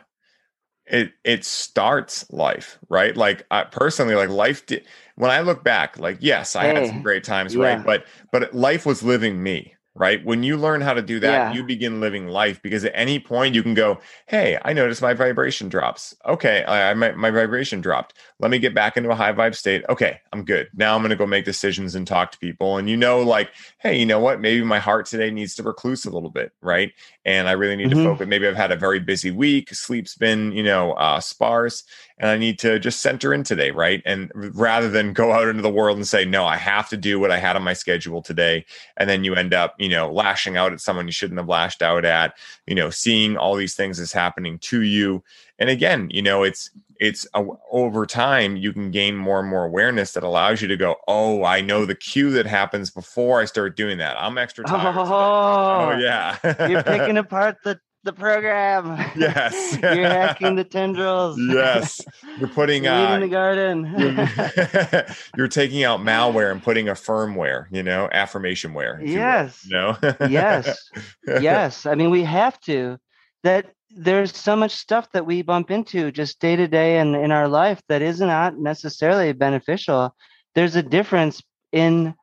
[0.86, 3.16] it it starts life right.
[3.16, 4.86] Like I, personally, like life did.
[5.16, 7.64] When I look back, like yes, I hey, had some great times, yeah.
[7.64, 7.86] right?
[7.86, 10.24] But but life was living me right?
[10.26, 11.54] When you learn how to do that, Yeah.
[11.54, 15.14] you begin living life because at any point you can go, Hey, I noticed my
[15.14, 16.16] vibration drops.
[16.26, 16.64] Okay.
[16.64, 18.18] I, I my, my vibration dropped.
[18.40, 19.84] Let me get back into a high vibe state.
[19.90, 20.20] Okay.
[20.32, 20.70] I'm good.
[20.74, 22.78] Now I'm going to go make decisions and talk to people.
[22.78, 24.40] And you know, like, Hey, you know what?
[24.40, 26.54] Maybe my heart today needs to recluse a little bit.
[26.62, 26.94] Right.
[27.26, 28.06] And I really need to Mhm.
[28.06, 28.28] focus.
[28.28, 29.74] Maybe I've had a very busy week.
[29.74, 31.84] Sleep's been, you know, uh, sparse
[32.22, 33.72] and I need to just center in today.
[33.72, 34.02] Right.
[34.06, 37.20] And rather than go out into the world and say, no, I have to do
[37.20, 38.66] what I had on my schedule today
[38.98, 41.82] and then you end up you know lashing out at someone you shouldn't have lashed
[41.82, 45.24] out at you know seeing all these things as happening to you
[45.60, 46.70] and again you know it's
[47.00, 47.26] it's
[47.72, 51.44] over time you can gain more and more awareness that allows you to go oh
[51.44, 54.96] i know the cue that happens before i start doing that i'm extra tired.
[54.96, 55.02] Oh,
[55.94, 58.98] oh yeah You're picking apart the, the program.
[59.16, 59.78] Yes.
[59.82, 61.38] You're hacking the tendrils.
[61.40, 62.02] yes
[62.40, 63.94] you're putting Weeding uh the garden.
[63.98, 65.06] you're,
[65.38, 69.66] you're taking out malware and putting a firmware you know affirmation ware you will, yes.
[69.66, 69.98] you know
[70.28, 70.90] yes.
[71.28, 71.86] yes.
[71.86, 72.98] I mean, we have to.
[73.44, 77.32] That there's so much stuff that we bump into just day to day and in
[77.32, 80.16] our life that is not necessarily beneficial.
[80.54, 81.42] There's a difference
[81.72, 82.14] in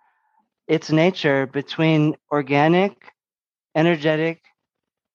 [0.69, 2.95] its nature between organic,
[3.75, 4.43] energetic,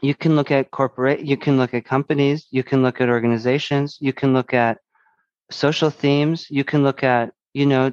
[0.00, 3.98] you can look at corporate you can look at companies you can look at organizations
[4.00, 4.78] you can look at
[5.50, 7.92] social themes you can look at you know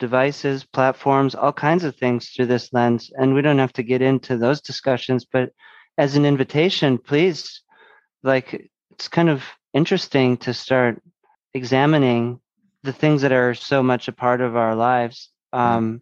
[0.00, 4.02] devices platforms all kinds of things through this lens and we don't have to get
[4.02, 5.24] into those discussions.
[5.30, 5.52] But
[5.96, 7.62] as an invitation please
[8.22, 11.00] like it's kind of interesting to start
[11.54, 12.40] examining
[12.82, 16.00] the things that are so much a part of our lives um,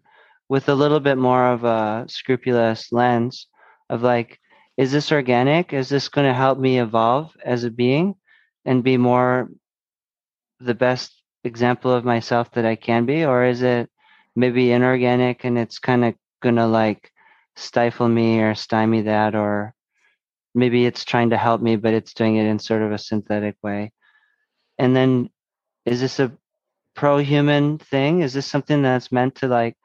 [0.49, 3.49] with a little bit more of a scrupulous lens
[3.91, 4.39] of like
[4.79, 5.73] is this organic?
[5.73, 8.15] Is this going to help me evolve as a being
[8.65, 9.51] and be more
[10.61, 13.89] the best example of myself that i can be or is it
[14.35, 17.11] maybe inorganic and it's kind of to like
[17.57, 19.75] stifle me or stymie that or
[20.55, 23.57] maybe it's trying to help me but it's doing it in sort of a synthetic
[23.63, 23.93] way?
[24.79, 25.31] And then
[25.85, 26.33] is this a
[26.95, 28.23] pro-human thing?
[28.23, 29.77] Is this something that's meant to like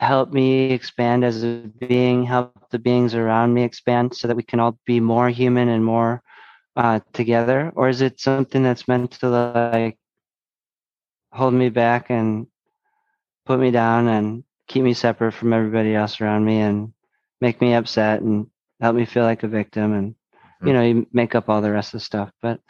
[0.00, 4.42] help me expand as a being help the beings around me expand so that we
[4.42, 6.22] can all be more human and more
[6.76, 7.72] uh, together?
[7.76, 9.98] Or is it something that's meant to like
[11.32, 12.46] hold me back and
[13.46, 16.92] put me down and keep me separate from everybody else around me and
[17.40, 18.46] make me upset and
[18.80, 20.14] help me feel like a victim and
[20.64, 20.74] you Mhm.
[20.74, 22.60] know you make up all the rest of the stuff but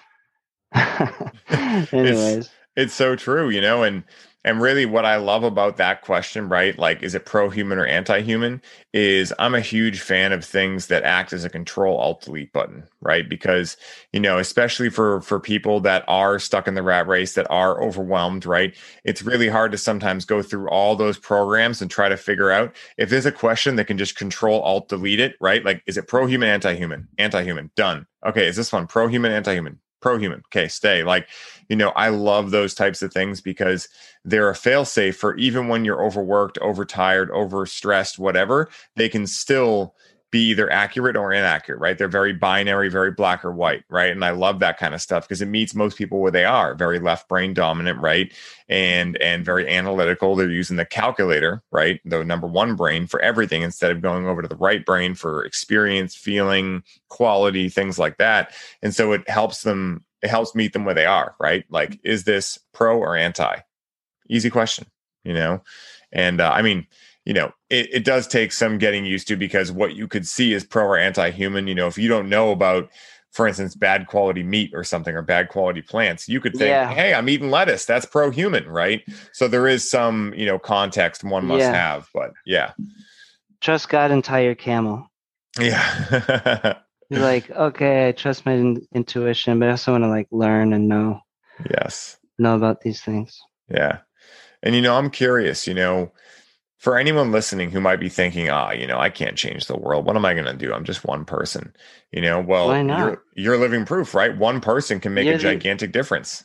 [1.93, 4.05] anyways it's so true you know and
[4.45, 8.61] and really what i love about that question right like is it pro-human or anti-human
[8.93, 12.85] is i'm a huge fan of things that act as a control alt delete button
[13.03, 13.29] right?
[13.29, 13.77] Because
[14.13, 17.83] you know especially for for people that are stuck in the rat race that are
[17.83, 18.75] overwhelmed right?
[19.05, 22.75] It's really hard to sometimes go through all those programs and try to figure out
[22.97, 25.65] if there's a question that can just control alt delete it right?
[25.65, 27.09] Like is it pro-human anti-human?
[27.19, 27.71] Anti-human.
[27.77, 28.07] Done.
[28.25, 29.81] Okay is this one pro-human anti-human?
[30.01, 30.43] Pro-human.
[30.47, 31.03] Okay stay.
[31.03, 31.29] Like
[31.73, 33.89] you know i love those types of things because
[34.27, 39.95] they're a fail-safe for even when you're overworked overtired overstressed whatever they can still
[40.31, 41.99] be either accurate or inaccurate right?
[41.99, 44.11] They're very binary very black or white right?
[44.11, 46.75] And i love that kind of stuff because it meets most people where they are
[46.75, 48.33] very left brain dominant right?
[48.69, 50.35] And and very analytical.
[50.35, 52.01] They're using the calculator right?
[52.07, 55.45] The number one brain for everything instead of going over to the right brain for
[55.45, 58.55] experience feeling quality things like that.
[58.83, 62.25] And so it helps them it helps meet them where they are right like is
[62.25, 63.57] this pro or anti
[64.29, 64.87] easy question
[65.25, 65.63] you know
[66.13, 66.87] and uh, i mean
[67.25, 70.53] you know, it, it does take some getting used to because what you could see
[70.53, 71.67] is pro or anti human.
[71.67, 72.91] You know, if you don't know about,
[73.31, 76.93] for instance, bad quality meat or something or bad quality plants, you could think, yeah.
[76.93, 77.85] hey, I'm eating lettuce.
[77.85, 79.03] That's pro human, right?
[79.33, 81.73] So there is some, you know, context one must yeah.
[81.73, 82.09] have.
[82.13, 82.73] But yeah.
[83.61, 85.09] Trust God and tie your camel.
[85.59, 86.79] Yeah.
[87.17, 90.73] You're like, okay, I trust my in- intuition, but I also want to like learn
[90.73, 91.21] and know.
[91.71, 92.17] Yes.
[92.39, 93.39] Know about these things.
[93.69, 93.99] Yeah.
[94.63, 96.11] And, you know, I'm curious, you know,
[96.79, 100.07] for anyone listening who might be thinking, ah, you know, I can't change the world.
[100.07, 100.73] What am I going to do?
[100.73, 101.75] I'm just one person.
[102.13, 104.37] You know, well, you're you're living proof, right?
[104.37, 106.45] One person can make you're a gigantic the, difference.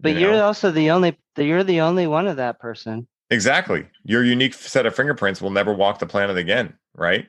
[0.00, 3.06] But you are also the only you're the only one of that person.
[3.30, 3.86] Exactly.
[4.04, 7.26] Your unique set of fingerprints will never walk the planet again, right?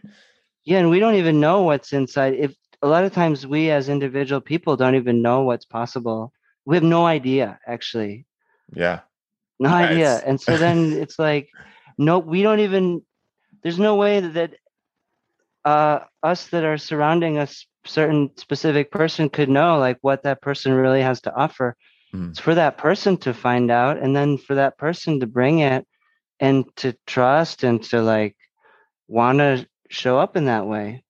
[0.67, 2.33] Yeah, and we don't even know what's inside.
[2.33, 6.33] If a lot of times we as individual people don't even know what's possible.
[6.65, 8.25] We have no idea actually.
[8.73, 8.99] Yeah.
[9.59, 10.21] No yeah, idea.
[10.25, 11.47] And so then it's like
[11.97, 13.01] no we don't even
[13.63, 14.55] there's no way that
[15.63, 17.47] uh, us that are surrounding a
[17.85, 21.77] certain specific person could know like what that person really has to offer
[22.13, 22.29] mm.
[22.29, 25.87] it's for that person to find out and then for that person to bring it
[26.41, 28.35] and to trust and to like
[29.07, 31.03] want to show up in that way.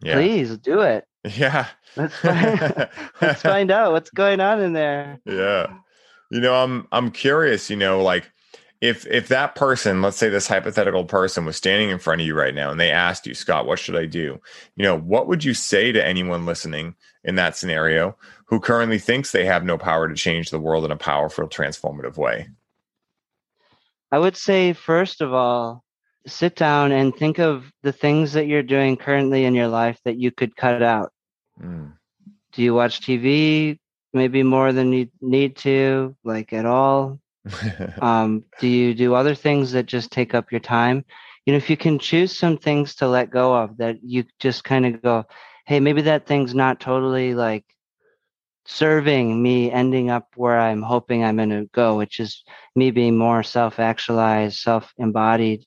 [0.00, 0.14] Yeah.
[0.14, 1.04] please do it.
[1.36, 1.66] Yeah.
[1.96, 2.88] Let's find,
[3.20, 5.18] let's find out what's going on in there.
[5.24, 5.78] Yeah.
[6.30, 8.30] You know i'm i'm curious you know like
[8.80, 12.34] if if that person let's say this hypothetical person was standing in front of you
[12.34, 14.40] right now and they asked you scott what should i do?
[14.76, 18.16] You know what would you say to anyone listening in that scenario
[18.46, 22.16] who currently thinks they have no power to change the world in a powerful transformative
[22.16, 22.48] way?
[24.12, 25.84] I would say first of all
[26.26, 30.16] sit down and think of the things that you're doing currently in your life that
[30.16, 31.12] you could cut out
[31.62, 31.92] mm.
[32.52, 33.78] do you watch tv
[34.12, 37.20] maybe more than you need to like at all
[38.00, 41.04] um, do you do other things that just take up your time?
[41.44, 44.64] You know, if you can choose some things to let go of that you just
[44.64, 45.24] kind of go,
[45.66, 47.64] hey, maybe that thing's not totally like
[48.66, 52.42] serving me ending up where I'm hoping I'm going to go, which is
[52.74, 55.64] me being more self actualized, self embodied,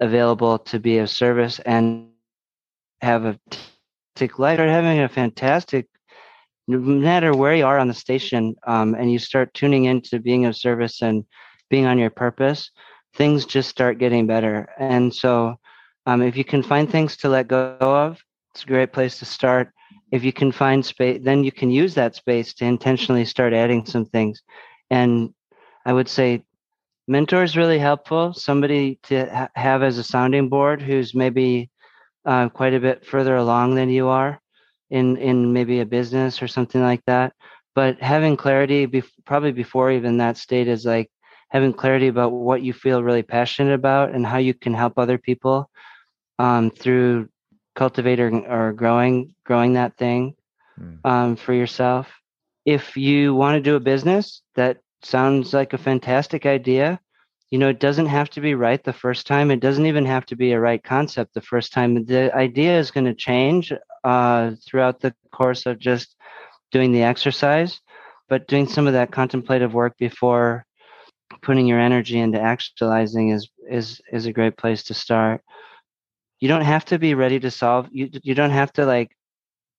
[0.00, 2.08] available to be of service and
[3.00, 5.86] have a fantastic life or having a fantastic
[6.70, 10.46] no matter where you are on the station um, and you start tuning into being
[10.46, 11.24] of service and
[11.68, 12.70] being on your purpose,
[13.14, 14.68] things just start getting better.
[14.78, 15.56] And so,
[16.06, 18.22] um, if you can find things to let go of,
[18.54, 19.72] it's a great place to start.
[20.12, 23.84] If you can find space, then you can use that space to intentionally start adding
[23.84, 24.42] some things.
[24.90, 25.34] And
[25.84, 26.44] I would say
[27.10, 28.32] mentor is really helpful.
[28.32, 31.70] Somebody to ha- have as a sounding board who's maybe
[32.24, 34.40] uh, quite a bit further along than you are
[34.90, 37.32] in in maybe a business or something like that
[37.74, 41.10] but having clarity bef- probably before even that state is like
[41.48, 45.18] having clarity about what you feel really passionate about and how you can help other
[45.18, 45.70] people
[46.38, 47.28] um, through
[47.74, 50.34] cultivating or growing growing that thing
[50.78, 50.98] mm.
[51.04, 52.10] um, for yourself
[52.66, 57.00] if you want to do a business that sounds like a fantastic idea
[57.50, 60.24] you know it doesn't have to be right the first time it doesn't even have
[60.26, 63.72] to be a right concept the first time the idea is going to change
[64.04, 66.16] uh, throughout the course of just
[66.70, 67.80] doing the exercise,
[68.28, 70.64] but doing some of that contemplative work before
[71.42, 75.42] putting your energy into actualizing is is is a great place to start.
[76.40, 77.88] You don't have to be ready to solve.
[77.92, 79.10] You you don't have to like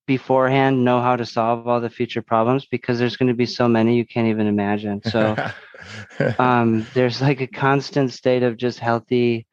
[0.07, 3.67] beforehand know how to solve all the future problems because there's going to be so
[3.67, 5.01] many you can't even imagine.
[5.03, 5.35] So
[6.39, 9.47] um, there's like a constant state of just healthy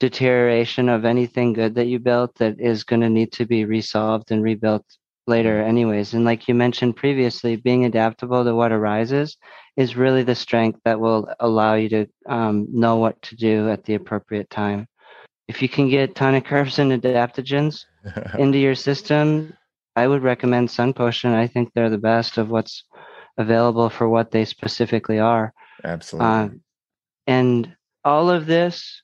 [0.00, 4.30] deterioration of anything good that you built that is going to need to be resolved
[4.30, 4.84] and rebuilt
[5.26, 5.68] later mm-hmm.
[5.68, 9.36] anyways and like you mentioned previously being adaptable to what arises
[9.76, 13.84] is really the strength that will allow you to um, know what to do at
[13.84, 14.86] the appropriate time
[15.48, 17.84] if you can get tonic herbs and adaptogens
[18.38, 19.52] into your system
[19.98, 21.32] i would recommend sun potion.
[21.32, 22.84] I think they're the best of what's
[23.36, 25.52] available for what they specifically are.
[25.84, 26.28] Absolutely.
[26.28, 26.48] Uh,
[27.26, 29.02] and all of this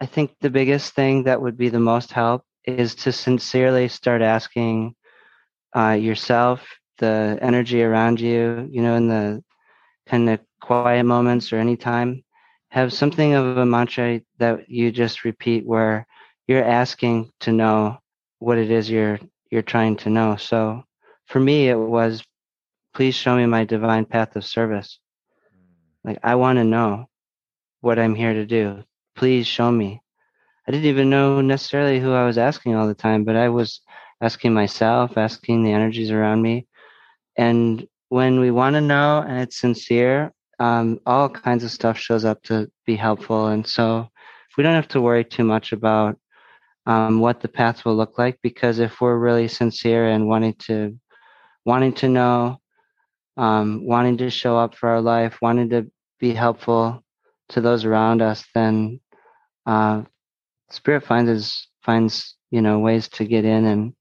[0.00, 4.20] I think the biggest thing that would be the most help is to sincerely start
[4.20, 4.94] asking
[5.74, 6.66] uh, yourself,
[6.98, 9.42] the energy around you, you know, in the
[10.06, 12.24] kind of quiet moments or any time,
[12.70, 16.06] have something of a mantra that you just repeat where
[16.46, 17.98] you're asking to know
[18.38, 19.18] what it is you're
[19.56, 20.36] you're trying to know.
[20.36, 20.84] So
[21.26, 22.22] for me, it was,
[22.94, 25.00] please show me my divine path of service.
[26.04, 27.06] Like I want to know
[27.80, 28.84] what I'm here to do
[29.16, 30.00] please show me.
[30.68, 33.80] I didn't even know necessarily who I was asking all the time, but I was
[34.20, 36.66] asking myself, asking the energies around me.
[37.36, 42.24] And when we want to know and it's sincere, um, all kinds of stuff shows
[42.24, 43.48] up to be helpful.
[43.48, 44.08] And so
[44.56, 46.18] we don't have to worry too much about
[46.86, 50.98] um, what the path will look like because if we're really sincere and wanting to
[51.64, 52.58] wanting to know
[53.36, 57.02] um, wanting to show up for our life wanting to be helpful
[57.48, 59.00] to those around us then
[59.66, 60.02] uh,
[60.70, 63.92] spirit finds is finds you know ways to get in and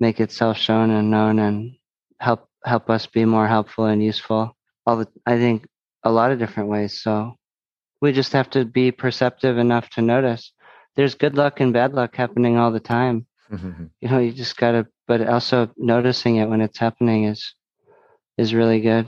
[0.00, 1.76] make itself shown and known and
[2.20, 4.56] help help us be more helpful and useful.
[4.86, 5.66] All the i think
[6.02, 7.00] a lot of different ways.
[7.00, 7.34] So
[8.00, 10.52] we just have to be perceptive enough to notice
[10.96, 13.26] there's good luck and bad luck happening all the time.
[13.50, 17.54] you know, you just gotta, but also noticing it when it's happening is
[18.38, 19.06] is really good.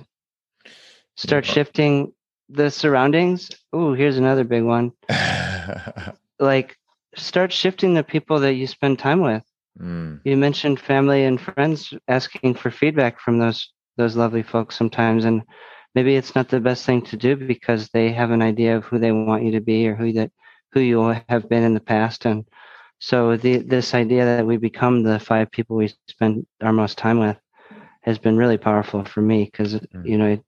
[1.17, 1.53] Start yeah.
[1.53, 2.13] shifting
[2.49, 3.51] the surroundings.
[3.73, 4.93] Oh, here's another big one.
[6.39, 6.77] like,
[7.17, 9.43] start shifting the people that you spend time with.
[9.81, 10.21] Mm.
[10.25, 15.43] You mentioned family and friends asking for feedback from those those lovely folks sometimes, and
[15.95, 18.99] maybe it's not the best thing to do because they have an idea of who
[18.99, 20.31] they want you to be or who that
[20.77, 22.27] who you have been in the past.
[22.27, 22.45] And
[22.99, 27.19] so the, this idea that we become the five people we spend our most time
[27.19, 27.39] with
[28.03, 30.07] has been really powerful for me because, mm-hmm.
[30.07, 30.39] you know,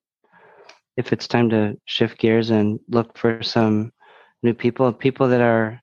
[0.99, 3.91] if it's time to shift gears and look for some
[4.43, 5.81] new people, people that are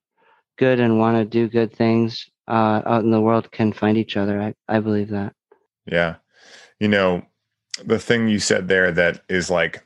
[0.60, 4.16] good and want to do good things uh, out in the world can find each
[4.16, 4.40] other.
[4.40, 5.34] I, I believe that.
[5.88, 6.18] Yeah.
[6.80, 7.24] You know,
[7.84, 9.84] the thing you said there that is like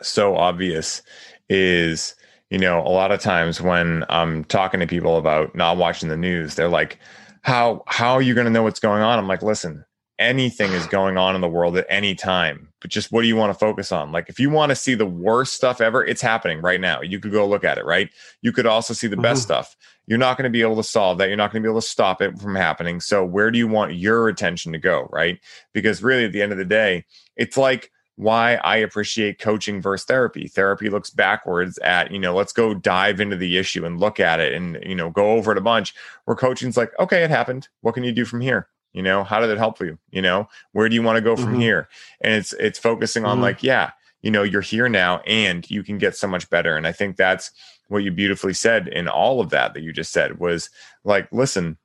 [0.00, 1.02] so obvious
[1.50, 2.14] is
[2.50, 6.16] you know, a lot of times when I'm talking to people about not watching the
[6.16, 6.98] news, they're like,
[7.42, 9.84] "How how are you going to know what's going on?" I'm like, "Listen,
[10.20, 13.34] anything is going on in the world at any time, but just what do you
[13.34, 14.12] want to focus on?
[14.12, 17.00] Like, if you want to see the worst stuff ever, it's happening right now.
[17.00, 18.10] You could go look at it, right?
[18.42, 19.22] You could also see the mm-hmm.
[19.22, 19.74] best stuff.
[20.06, 21.28] You're not going to be able to solve that.
[21.28, 23.00] You're not going to be able to stop it from happening.
[23.00, 25.40] So, where do you want your attention to go, right?
[25.72, 27.04] Because really, at the end of the day,
[27.36, 27.90] it's like
[28.20, 30.46] why I appreciate coaching versus therapy.
[30.46, 34.40] Therapy looks backwards at, you know, let's go dive into the issue and look at
[34.40, 35.94] it and, you know, go over it a bunch.
[36.26, 37.68] Where coaching's like, okay, it happened.
[37.80, 38.68] What can you do from here?
[38.92, 39.98] You know, how did it help you?
[40.10, 41.60] You know, where do you want to go from mm-hmm.
[41.60, 41.88] here?
[42.20, 43.42] And it's it's focusing on mm-hmm.
[43.42, 46.76] like, yeah, you know, you're here now and you can get so much better.
[46.76, 47.50] And I think that's
[47.88, 50.68] what you beautifully said in all of that that you just said was
[51.04, 51.78] like, listen,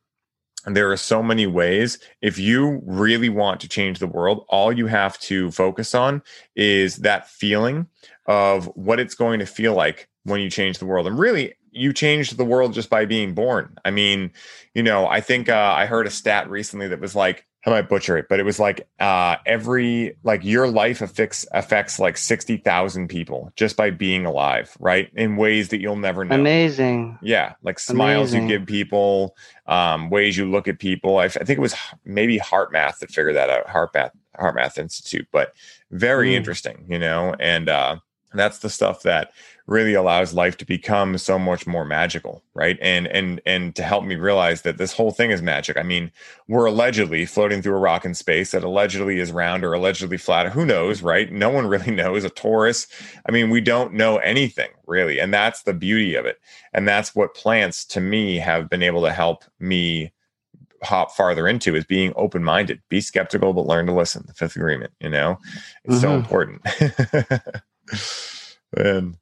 [0.74, 2.00] there are so many ways.
[2.22, 6.22] If you really want to change the world, all you have to focus on
[6.56, 7.88] is that feeling
[8.26, 11.08] of what it's going to feel like when you change the world.
[11.08, 13.78] And really, you changed the world just by being born.
[13.84, 14.32] I mean,
[14.74, 17.90] you know, I think uh, I heard a stat recently that was like I might
[17.90, 22.58] butcher it, but it was like uh, every like your life affects affects like sixty
[22.58, 25.10] thousand people just by being alive, right?
[25.16, 26.36] In ways that you'll never know.
[26.36, 27.18] Amazing.
[27.24, 28.50] Yeah, like smiles Amazing.
[28.50, 29.36] you give people,
[29.66, 31.18] um, ways you look at people.
[31.18, 33.66] I, I, think it was maybe HeartMath that figured that out.
[33.66, 35.54] HeartMath, HeartMath Institute, but
[35.90, 36.36] very mm.
[36.36, 37.36] interesting, you know.
[37.40, 37.98] And uh,
[38.36, 39.32] that's the stuff that
[39.68, 42.78] really allows life to become so much more magical right?
[42.82, 45.78] And and and to help me realize that this whole thing is magic.
[45.78, 46.12] I mean
[46.48, 50.52] we're allegedly floating through a rock in space that allegedly is round or allegedly flat.
[50.52, 51.32] Who knows right?
[51.32, 52.24] No one really knows.
[52.24, 52.88] A torus
[53.28, 55.20] i mean we don't know anything really.
[55.20, 56.40] And that's the beauty of it.
[56.74, 60.12] And that's what plants to me have been able to help me
[60.84, 64.24] hop farther into is being open minded be skeptical but learn to listen.
[64.28, 65.40] The fifth agreement you know?
[65.84, 66.02] It's mm-hmm.
[66.02, 66.62] so important.
[68.78, 69.16] And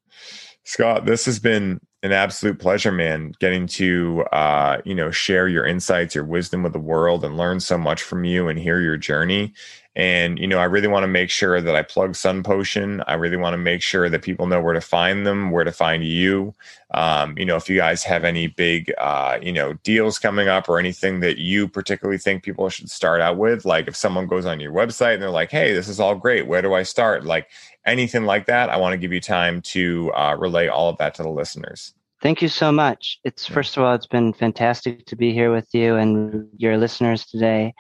[0.66, 5.66] Scott, this has been an absolute pleasure, man, getting to uh, you know, share your
[5.66, 8.98] insights, your wisdom with the world and learn so much from you and hear your
[8.98, 9.54] journey.
[9.96, 13.04] And, you know, I really want to make sure that I plug Sun Potion.
[13.08, 15.72] I really want to make sure that people know where to find them, where to
[15.72, 16.56] find you.
[16.96, 20.68] Um, you know, if you guys have any big, uh, you know, deals coming up
[20.68, 24.48] or anything that you particularly think people should start out with, like if someone goes
[24.48, 26.48] on your website and they're like, hey, this is all great.
[26.48, 27.24] Where do I start?
[27.24, 27.50] Like
[27.86, 31.14] anything like that, I want to give you time to uh, relay all of that
[31.16, 31.94] to the listeners.
[32.20, 33.20] Thank you so much.
[33.26, 37.26] It's first of all, it's been fantastic to be here with you and your listeners
[37.26, 37.74] today.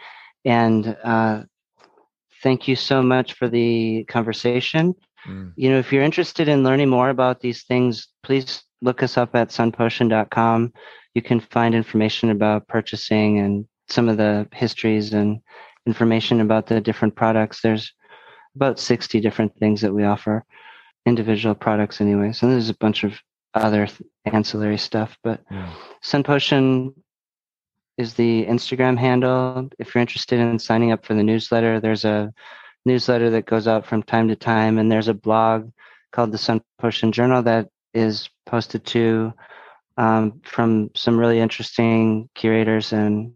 [0.45, 1.43] And uh,
[2.43, 4.93] thank you so much for the conversation.
[5.25, 5.53] Mm.
[5.55, 9.33] You know, if you're interested in learning more about these things, please look us up
[9.33, 10.73] at sunpotion.com.
[11.15, 15.39] You can find information about purchasing and some of the histories and
[15.87, 17.61] information about the different products.
[17.61, 17.91] There's
[18.55, 20.43] about 60 different things that we offer,
[21.05, 22.33] individual products anyway.
[22.33, 23.19] So there's a bunch of
[23.53, 23.87] other
[24.25, 25.71] ancillary stuff, but yeah.
[26.01, 26.93] Sun Potion
[27.97, 29.69] is the Instagram handle.
[29.79, 32.33] If you're interested in signing up for the newsletter, there's a
[32.85, 35.71] newsletter that goes out from time to time, and there's a blog
[36.11, 39.33] called the Sun Potion Journal that is posted to
[39.97, 43.33] um, from some really interesting curators and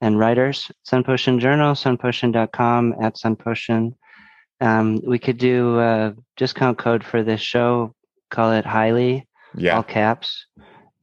[0.00, 0.70] and writers.
[0.84, 3.94] Sun Potion Journal, sunpotion.com at Sun Potion.
[4.60, 7.94] Um, we could do a discount code for this show.
[8.30, 9.76] Call it Highly Yeah.
[9.76, 10.46] all caps,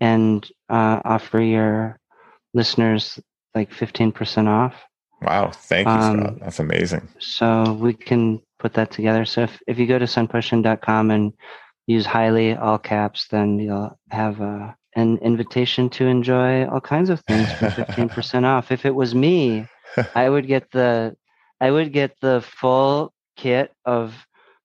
[0.01, 1.98] and uh, offer your
[2.53, 3.19] listeners
[3.55, 4.73] like 15% off.
[5.21, 5.51] Wow.
[5.51, 6.39] Thank you, Um, Scott.
[6.39, 7.07] That's amazing.
[7.19, 9.25] So we can put that together.
[9.25, 11.33] So if, if you go to sunpotion.com and
[11.87, 17.19] use highly all caps, then you'll have a, an invitation to enjoy all kinds of
[17.21, 18.71] things for 15% off.
[18.71, 19.65] If it was me,
[20.15, 21.15] I would get the
[21.61, 24.15] I would get the full kit of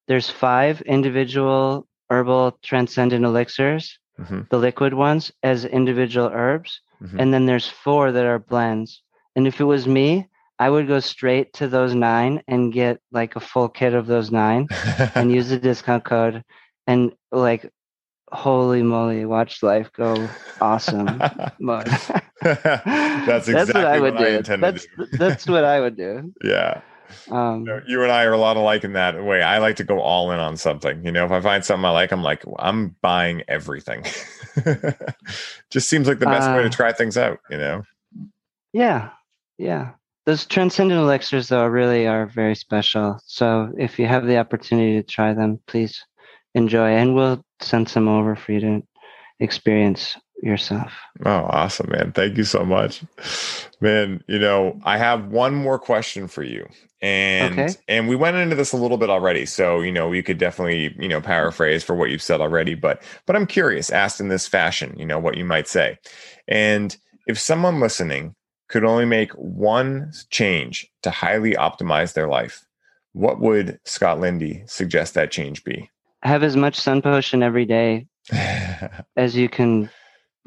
[0.06, 7.32] there's five individual herbal transcendent elixirs, hmm the liquid ones as individual herbs, hmm and
[7.32, 9.02] then there's four that are blends.
[9.36, 10.28] And if it was me,
[10.58, 14.30] I would go straight to those nine and get like a full kit of those
[14.30, 14.68] nine
[15.14, 16.44] and use the discount code
[16.86, 17.70] and like
[18.30, 21.20] holy moly, watch life go awesome.
[22.42, 24.26] That's exactly what I would do.
[24.26, 24.86] intended that's
[25.18, 26.32] that's what I would do.
[26.42, 26.80] Yeah.
[27.30, 29.42] Um, You, and I are a lot alike in that way.
[29.42, 31.04] I like to go all in on something.
[31.04, 34.04] You know, if I find something I like, I'm like, I'm buying everything.
[35.70, 37.82] Just seems like the best way to Uh, try things out, you know?
[38.72, 39.10] yeah,
[39.58, 39.92] yeah.
[40.26, 43.20] Those transcendent elixirs, though, really are very special.
[43.26, 46.02] So if you have the opportunity to try them, please
[46.54, 48.82] enjoy, and we'll send some over for you to
[49.40, 50.92] experience yourself.
[51.24, 52.12] Oh, awesome, man.
[52.12, 53.02] Thank you so much.
[53.80, 56.66] Man, you know, I have one more question for you.
[57.00, 57.74] And Okay.
[57.88, 59.46] and we went into this a little bit already.
[59.46, 63.02] So, you know, you could definitely, you know, paraphrase for what you've said already, but
[63.26, 65.98] but I'm curious, asked in this fashion, you know, what you might say.
[66.48, 66.96] And
[67.26, 68.34] if someone listening
[68.68, 72.64] could only make one change to highly optimize their life,
[73.12, 75.90] what would Scott Lindy suggest that change be?
[76.22, 78.06] Have as much sun potion every day
[79.16, 79.90] as you can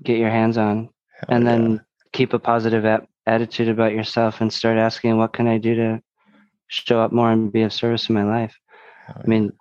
[0.04, 0.90] get your hands on,
[1.30, 1.52] and yeah.
[1.52, 5.76] then keep a positive ap- attitude about yourself and start asking, "What can I do
[5.76, 6.02] to
[6.68, 8.58] show up more and be of service in my life?"
[9.06, 9.52] Hell I mean,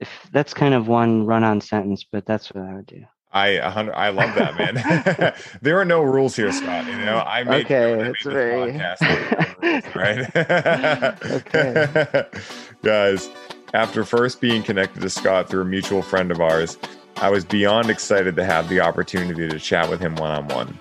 [0.00, 3.04] if that's kind of one run-on sentence, but that's what I would do.
[3.32, 3.58] I.
[3.58, 5.34] I love that, man.
[5.62, 6.86] there are no rules here, Scott.
[6.86, 11.44] You know, I made Okay, I it's very- podcast, there are no rules, right?
[11.46, 12.26] Okay.
[12.82, 13.30] guys.
[13.72, 16.76] After first being connected to Scott through a mutual friend of ours,
[17.20, 20.78] I was beyond excited to have the opportunity to chat with him one on one.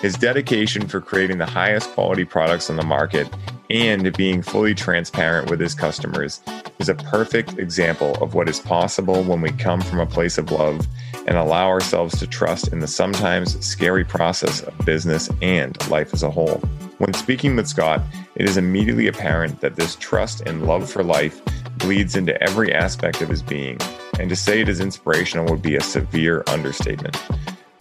[0.00, 3.28] His dedication for creating the highest quality products on the market
[3.70, 6.40] and being fully transparent with his customers
[6.78, 10.50] is a perfect example of what is possible when we come from a place of
[10.50, 10.86] love
[11.26, 16.22] and allow ourselves to trust in the sometimes scary process of business and life as
[16.22, 16.58] a whole.
[16.98, 18.02] When speaking with Scott,
[18.34, 21.40] it is immediately apparent that this trust and love for life
[21.78, 23.78] bleeds into every aspect of his being,
[24.20, 27.16] and to say it is inspirational would be a severe understatement.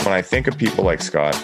[0.03, 1.35] When I think of people like Scott,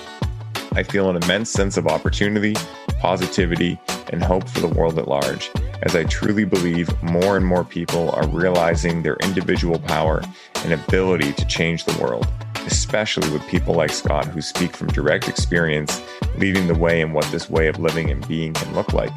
[0.74, 2.56] I feel an immense sense of opportunity,
[3.00, 3.80] positivity,
[4.12, 5.50] and hope for the world at large,
[5.84, 10.22] as I truly believe more and more people are realizing their individual power
[10.64, 12.28] and ability to change the world,
[12.68, 16.02] especially with people like Scott who speak from direct experience,
[16.38, 19.14] leading the way in what this way of living and being can look like.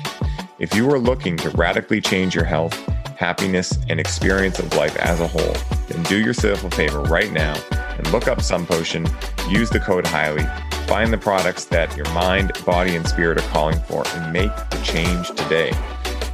[0.59, 2.75] If you are looking to radically change your health,
[3.17, 5.55] happiness, and experience of life as a whole,
[5.89, 9.07] then do yourself a favor right now and look up Sun Potion,
[9.49, 10.47] use the code HIGHLY,
[10.87, 14.81] find the products that your mind, body, and spirit are calling for, and make the
[14.83, 15.73] change today.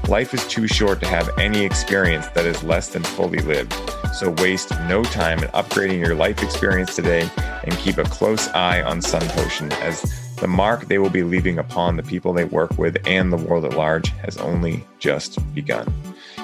[0.08, 3.74] Life is too short to have any experience that is less than fully lived.
[4.14, 7.28] So waste no time in upgrading your life experience today
[7.64, 10.02] and keep a close eye on Sun Potion as
[10.36, 13.64] the mark they will be leaving upon the people they work with and the world
[13.64, 15.92] at large has only just begun.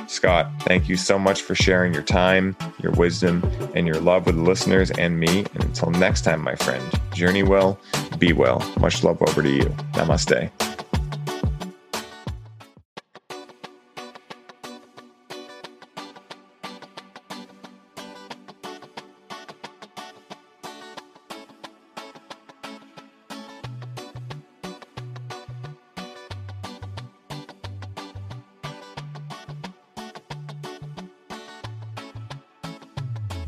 [0.07, 3.43] Scott, thank you so much for sharing your time, your wisdom,
[3.75, 5.41] and your love with listeners and me.
[5.55, 6.83] And until next time, my friend,
[7.13, 7.79] journey well,
[8.19, 8.61] be well.
[8.79, 9.65] Much love over to you.
[9.95, 10.64] Namaste.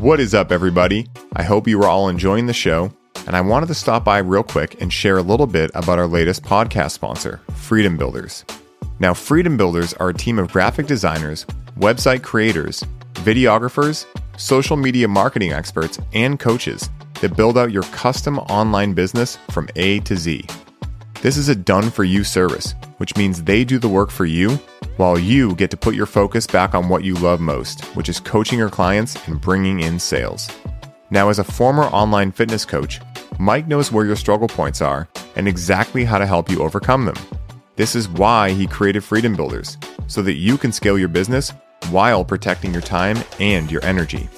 [0.06, 1.08] What is up, everybody?
[1.34, 2.92] I hope you are all enjoying the show,
[3.26, 6.06] and I wanted to stop by real quick and share a little bit about our
[6.06, 8.44] latest podcast sponsor, Freedom Builders.
[9.00, 11.44] Now, Freedom Builders are a team of graphic designers,
[11.76, 12.84] website creators,
[13.14, 14.06] videographers,
[14.38, 16.88] social media marketing experts, and coaches
[17.20, 20.46] that build out your custom online business from A to Z.
[21.20, 24.60] This is a done for you service, which means they do the work for you
[24.96, 28.20] while you get to put your focus back on what you love most, which is
[28.20, 30.48] coaching your clients and bringing in sales.
[31.10, 33.00] Now, as a former online fitness coach,
[33.38, 37.16] Mike knows where your struggle points are and exactly how to help you overcome them.
[37.76, 41.52] This is why he created Freedom Builders, so that you can scale your business
[41.90, 44.28] while protecting your time and your energy.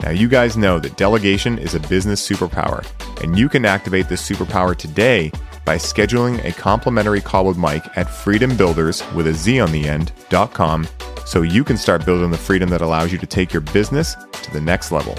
[0.00, 2.86] Now, you guys know that delegation is a business superpower,
[3.22, 5.32] and you can activate this superpower today
[5.64, 10.86] by scheduling a complimentary call with Mike at freedombuilders with a Z on the end.com
[11.24, 14.50] so you can start building the freedom that allows you to take your business to
[14.52, 15.16] the next level.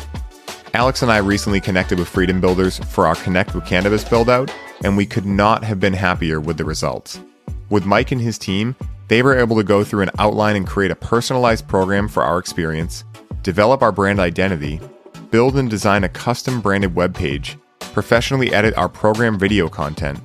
[0.74, 4.54] Alex and I recently connected with Freedom Builders for our Connect with Cannabis build out,
[4.84, 7.20] and we could not have been happier with the results.
[7.70, 8.76] With Mike and his team,
[9.08, 12.40] they were able to go through an outline and create a personalized program for our
[12.40, 13.04] experience,
[13.42, 14.82] develop our brand identity,
[15.32, 20.20] build and design a custom branded web page, professionally edit our program video content,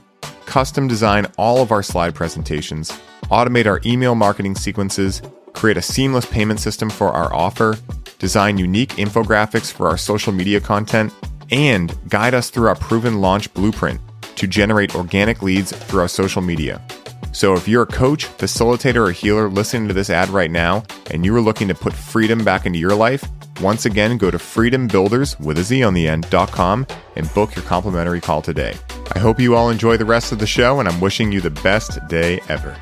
[0.47, 2.91] custom design all of our slide presentations,
[3.25, 5.23] automate our email marketing sequences,
[5.53, 7.77] create a seamless payment system for our offer,
[8.19, 11.13] design unique infographics for our social media content,
[11.51, 14.01] and guide us through our proven launch blueprint
[14.37, 16.81] to generate organic leads through our social media.
[17.33, 21.25] So if you're a coach, facilitator, or healer listening to this ad right now and
[21.25, 23.25] you are looking to put freedom back into your life,
[23.61, 28.20] once again, go to freedombuilders with a Z on the end.com and book your complimentary
[28.20, 28.74] call today.
[29.12, 31.51] I hope you all enjoy the rest of the show and I'm wishing you the
[31.51, 32.77] best day ever.